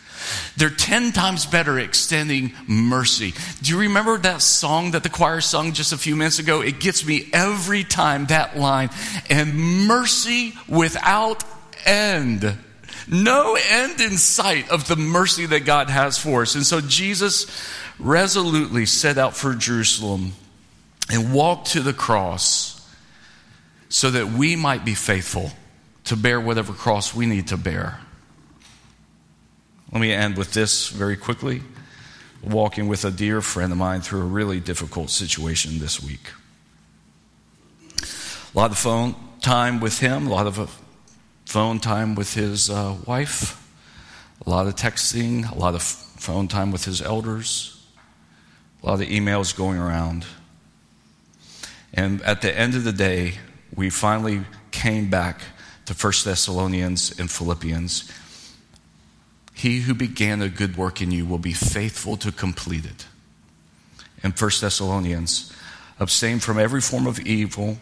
They're 0.57 0.69
10 0.69 1.13
times 1.13 1.45
better 1.45 1.79
at 1.79 1.85
extending 1.85 2.51
mercy. 2.67 3.33
Do 3.61 3.71
you 3.71 3.79
remember 3.79 4.17
that 4.17 4.41
song 4.41 4.91
that 4.91 5.03
the 5.03 5.09
choir 5.09 5.39
sung 5.39 5.71
just 5.71 5.93
a 5.93 5.97
few 5.97 6.17
minutes 6.17 6.39
ago? 6.39 6.59
It 6.59 6.81
gets 6.81 7.05
me 7.05 7.29
every 7.31 7.85
time 7.85 8.25
that 8.25 8.57
line. 8.57 8.89
And 9.29 9.87
mercy 9.87 10.51
without 10.67 11.45
end 11.85 12.57
no 13.07 13.57
end 13.69 14.01
in 14.01 14.17
sight 14.17 14.69
of 14.69 14.89
the 14.89 14.97
mercy 14.97 15.45
that 15.45 15.61
God 15.61 15.89
has 15.89 16.17
for 16.17 16.41
us. 16.41 16.55
And 16.55 16.65
so 16.65 16.81
Jesus 16.81 17.47
resolutely 17.99 18.85
set 18.85 19.17
out 19.17 19.33
for 19.33 19.55
Jerusalem 19.55 20.33
and 21.09 21.33
walked 21.33 21.67
to 21.67 21.79
the 21.79 21.93
cross 21.93 22.85
so 23.87 24.11
that 24.11 24.27
we 24.27 24.57
might 24.57 24.83
be 24.83 24.93
faithful 24.93 25.53
to 26.05 26.17
bear 26.17 26.39
whatever 26.39 26.73
cross 26.73 27.13
we 27.13 27.25
need 27.25 27.47
to 27.47 27.57
bear. 27.57 27.99
Let 29.91 30.01
me 30.01 30.11
end 30.11 30.37
with 30.37 30.53
this 30.53 30.89
very 30.89 31.15
quickly. 31.15 31.61
Walking 32.41 32.87
with 32.87 33.05
a 33.05 33.11
dear 33.11 33.41
friend 33.41 33.71
of 33.71 33.77
mine 33.77 34.01
through 34.01 34.21
a 34.21 34.25
really 34.25 34.59
difficult 34.59 35.09
situation 35.09 35.79
this 35.79 36.03
week. 36.03 36.31
A 38.01 38.57
lot 38.57 38.71
of 38.71 38.77
phone 38.77 39.15
time 39.41 39.79
with 39.79 39.99
him, 39.99 40.27
a 40.27 40.29
lot 40.29 40.47
of 40.47 40.81
phone 41.45 41.79
time 41.79 42.15
with 42.15 42.33
his 42.33 42.69
uh, 42.69 42.97
wife, 43.05 43.59
a 44.45 44.49
lot 44.49 44.67
of 44.67 44.75
texting, 44.75 45.49
a 45.49 45.57
lot 45.57 45.75
of 45.75 45.81
phone 45.81 46.47
time 46.47 46.71
with 46.71 46.85
his 46.85 47.01
elders, 47.01 47.85
a 48.81 48.87
lot 48.87 49.01
of 49.01 49.07
emails 49.07 49.55
going 49.55 49.77
around. 49.77 50.25
And 51.93 52.21
at 52.23 52.41
the 52.41 52.57
end 52.57 52.75
of 52.75 52.83
the 52.83 52.91
day, 52.91 53.35
we 53.75 53.89
finally 53.89 54.41
came 54.71 55.09
back 55.09 55.41
to 55.85 55.93
1 55.93 56.13
Thessalonians 56.23 57.17
and 57.19 57.29
Philippians. 57.29 58.11
He 59.53 59.81
who 59.81 59.93
began 59.93 60.41
a 60.41 60.49
good 60.49 60.77
work 60.77 61.01
in 61.01 61.11
you 61.11 61.25
will 61.25 61.37
be 61.37 61.53
faithful 61.53 62.17
to 62.17 62.31
complete 62.31 62.85
it. 62.85 63.05
In 64.23 64.31
1 64.31 64.51
Thessalonians, 64.61 65.53
Abstain 65.99 66.39
from 66.39 66.57
every 66.57 66.81
form 66.81 67.07
of 67.07 67.19
evil. 67.19 67.77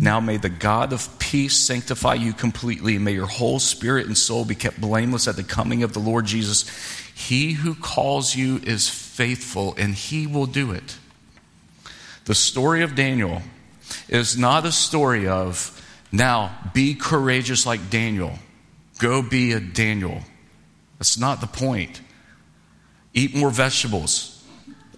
Now 0.00 0.18
may 0.18 0.38
the 0.38 0.48
God 0.48 0.92
of 0.92 1.18
peace 1.18 1.56
sanctify 1.56 2.14
you 2.14 2.32
completely, 2.32 2.98
may 2.98 3.12
your 3.12 3.26
whole 3.26 3.58
spirit 3.58 4.06
and 4.06 4.16
soul 4.16 4.44
be 4.44 4.54
kept 4.54 4.80
blameless 4.80 5.28
at 5.28 5.36
the 5.36 5.44
coming 5.44 5.82
of 5.82 5.92
the 5.92 6.00
Lord 6.00 6.26
Jesus. 6.26 6.68
He 7.14 7.52
who 7.52 7.74
calls 7.74 8.34
you 8.34 8.60
is 8.64 8.88
faithful, 8.88 9.74
and 9.76 9.94
he 9.94 10.26
will 10.26 10.46
do 10.46 10.72
it. 10.72 10.98
The 12.24 12.34
story 12.34 12.82
of 12.82 12.94
Daniel 12.94 13.42
is 14.08 14.38
not 14.38 14.64
a 14.64 14.72
story 14.72 15.28
of, 15.28 15.76
now 16.12 16.56
be 16.74 16.94
courageous 16.94 17.66
like 17.66 17.90
Daniel, 17.90 18.38
go 18.98 19.22
be 19.22 19.52
a 19.52 19.60
Daniel. 19.60 20.20
That's 20.98 21.18
not 21.18 21.40
the 21.40 21.46
point. 21.46 22.00
Eat 23.14 23.34
more 23.34 23.50
vegetables, 23.50 24.44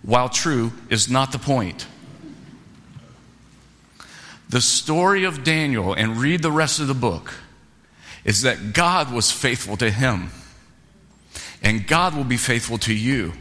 while 0.03 0.29
true, 0.29 0.73
is 0.91 1.09
not 1.09 1.33
the 1.33 1.39
point. 1.39 1.87
The 4.49 4.61
story 4.61 5.25
of 5.25 5.45
Daniel, 5.45 5.95
and 5.95 6.19
read 6.19 6.43
the 6.43 6.53
rest 6.53 6.81
of 6.81 6.87
the 6.87 6.95
book, 6.95 7.33
is 8.25 8.43
that 8.43 8.75
God 8.75 9.13
was 9.13 9.31
faithful 9.31 9.77
to 9.79 9.91
him. 9.91 10.31
And 11.63 11.87
God 11.87 12.15
will 12.15 12.25
be 12.25 12.37
faithful 12.37 12.79
to 12.79 12.95
you. 12.95 13.33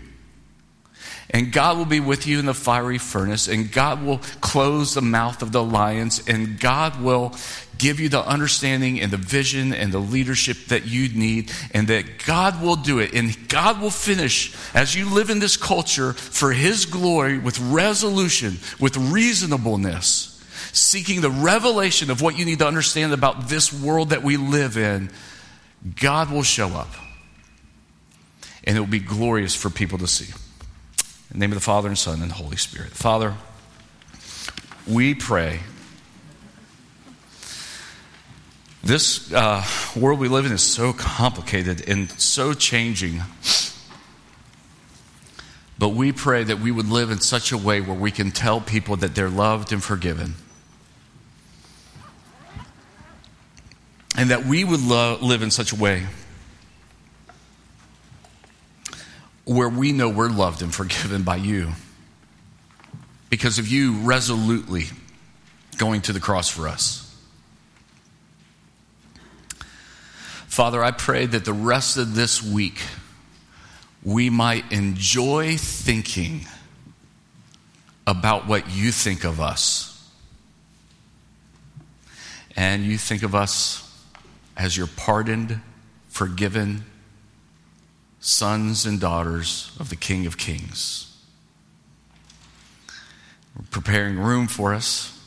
And 1.34 1.51
God 1.51 1.77
will 1.77 1.86
be 1.86 2.01
with 2.01 2.27
you 2.27 2.39
in 2.39 2.45
the 2.45 2.53
fiery 2.53 2.97
furnace, 2.97 3.47
and 3.47 3.71
God 3.71 4.03
will 4.03 4.19
close 4.41 4.93
the 4.93 5.01
mouth 5.01 5.41
of 5.41 5.53
the 5.53 5.63
lions, 5.63 6.21
and 6.27 6.59
God 6.59 7.01
will 7.01 7.34
give 7.77 8.01
you 8.01 8.09
the 8.09 8.23
understanding 8.23 8.99
and 8.99 9.11
the 9.11 9.17
vision 9.17 9.73
and 9.73 9.93
the 9.93 9.99
leadership 9.99 10.57
that 10.67 10.86
you 10.86 11.07
need, 11.07 11.49
and 11.73 11.88
that 11.88 12.25
God 12.25 12.61
will 12.61 12.75
do 12.75 12.99
it. 12.99 13.13
And 13.13 13.47
God 13.47 13.82
will 13.82 13.89
finish 13.91 14.53
as 14.75 14.93
you 14.93 15.09
live 15.09 15.29
in 15.29 15.39
this 15.39 15.55
culture 15.55 16.11
for 16.13 16.51
His 16.51 16.86
glory 16.86 17.39
with 17.39 17.59
resolution, 17.59 18.57
with 18.79 18.97
reasonableness 18.97 20.27
seeking 20.73 21.21
the 21.21 21.29
revelation 21.29 22.09
of 22.09 22.21
what 22.21 22.38
you 22.38 22.45
need 22.45 22.59
to 22.59 22.67
understand 22.67 23.13
about 23.13 23.49
this 23.49 23.73
world 23.73 24.09
that 24.09 24.23
we 24.23 24.38
live 24.38 24.77
in, 24.77 25.09
God 25.99 26.32
will 26.32 26.43
show 26.43 26.69
up. 26.69 26.89
And 28.63 28.77
it 28.77 28.79
will 28.79 28.88
be 28.88 28.99
glorious 28.99 29.55
for 29.55 29.69
people 29.69 29.97
to 29.97 30.07
see. 30.07 30.34
In 31.32 31.39
the 31.39 31.45
name 31.45 31.51
of 31.51 31.57
the 31.57 31.63
Father 31.63 31.88
and 31.88 31.97
Son 31.97 32.21
and 32.21 32.29
the 32.29 32.36
Holy 32.36 32.57
Spirit. 32.57 32.91
Father, 32.91 33.36
we 34.86 35.15
pray. 35.15 35.61
This 38.84 39.32
uh, 39.32 39.63
world 39.95 40.19
we 40.19 40.27
live 40.27 40.45
in 40.45 40.51
is 40.51 40.61
so 40.61 40.91
complicated 40.93 41.88
and 41.88 42.11
so 42.11 42.53
changing. 42.53 43.21
But 45.79 45.89
we 45.89 46.11
pray 46.11 46.43
that 46.43 46.59
we 46.59 46.71
would 46.71 46.89
live 46.89 47.11
in 47.11 47.19
such 47.21 47.51
a 47.51 47.57
way 47.57 47.82
where 47.82 47.97
we 47.97 48.11
can 48.11 48.32
tell 48.32 48.59
people 48.59 48.97
that 48.97 49.15
they're 49.15 49.29
loved 49.29 49.71
and 49.71 49.84
forgiven. 49.84 50.36
and 54.15 54.29
that 54.29 54.45
we 54.45 54.63
would 54.63 54.82
lo- 54.82 55.17
live 55.21 55.41
in 55.41 55.51
such 55.51 55.71
a 55.71 55.75
way 55.75 56.05
where 59.56 59.70
we 59.70 59.91
know 59.91 60.10
we're 60.10 60.30
loved 60.30 60.62
and 60.62 60.74
forgiven 60.74 61.24
by 61.24 61.36
you 61.36 61.72
because 63.30 63.60
of 63.60 63.68
you 63.68 63.97
resolutely 63.99 64.86
going 65.78 66.02
to 66.02 66.14
the 66.14 66.20
cross 66.20 66.49
for 66.49 66.68
us. 66.68 67.08
Father, 70.47 70.84
I 70.84 70.91
pray 70.91 71.26
that 71.26 71.45
the 71.45 71.54
rest 71.54 71.97
of 71.97 72.16
this 72.16 72.41
week 72.41 72.82
we 74.04 74.30
might 74.30 74.72
enjoy 74.72 75.58
thinking 75.58 76.41
about 78.08 78.47
what 78.47 78.70
you 78.70 78.91
think 78.91 79.24
of 79.24 79.39
us. 79.39 79.88
And 82.56 82.84
you 82.84 82.97
think 82.97 83.24
of 83.24 83.34
us 83.34 83.88
as 84.58 84.76
your 84.76 84.88
pardoned, 84.88 85.62
forgiven 86.10 86.84
sons 88.22 88.86
and 88.86 88.99
daughters 88.99 89.76
of 89.80 89.89
the 89.89 89.95
King 89.95 90.28
of 90.28 90.38
Kings. 90.38 91.07
Preparing 93.72 94.17
room 94.17 94.47
for 94.47 94.74
us, 94.74 95.19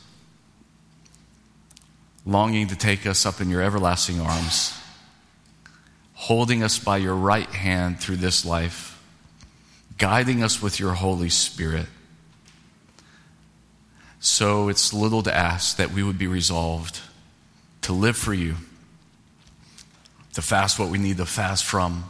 longing 2.25 2.67
to 2.67 2.75
take 2.75 3.05
us 3.05 3.25
up 3.25 3.39
in 3.39 3.49
your 3.49 3.61
everlasting 3.61 4.19
arms, 4.19 4.73
holding 6.13 6.63
us 6.63 6.79
by 6.79 6.97
your 6.97 7.15
right 7.15 7.49
hand 7.49 7.99
through 7.99 8.15
this 8.15 8.45
life, 8.45 8.99
guiding 9.97 10.41
us 10.41 10.61
with 10.61 10.79
your 10.79 10.93
Holy 10.93 11.29
Spirit. 11.29 11.87
So 14.19 14.69
it's 14.69 14.93
little 14.93 15.21
to 15.23 15.35
ask 15.35 15.77
that 15.77 15.91
we 15.91 16.01
would 16.01 16.17
be 16.17 16.27
resolved 16.27 17.01
to 17.81 17.93
live 17.93 18.17
for 18.17 18.33
you 18.33 18.55
to 20.33 20.41
fast 20.41 20.79
what 20.79 20.89
we 20.89 20.97
need 20.97 21.17
to 21.17 21.25
fast 21.25 21.63
from, 21.63 22.05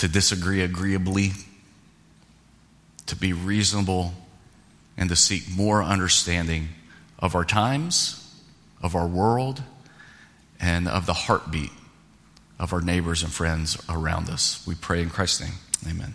to 0.00 0.08
disagree 0.08 0.62
agreeably, 0.62 1.32
to 3.04 3.14
be 3.14 3.34
reasonable, 3.34 4.14
and 4.96 5.10
to 5.10 5.16
seek 5.16 5.42
more 5.54 5.82
understanding 5.82 6.68
of 7.18 7.34
our 7.34 7.44
times, 7.44 8.34
of 8.82 8.96
our 8.96 9.06
world, 9.06 9.62
and 10.58 10.88
of 10.88 11.04
the 11.04 11.12
heartbeat 11.12 11.70
of 12.58 12.72
our 12.72 12.80
neighbors 12.80 13.22
and 13.22 13.30
friends 13.30 13.76
around 13.90 14.30
us. 14.30 14.66
We 14.66 14.74
pray 14.74 15.02
in 15.02 15.10
Christ's 15.10 15.42
name. 15.42 15.54
Amen. 15.86 16.14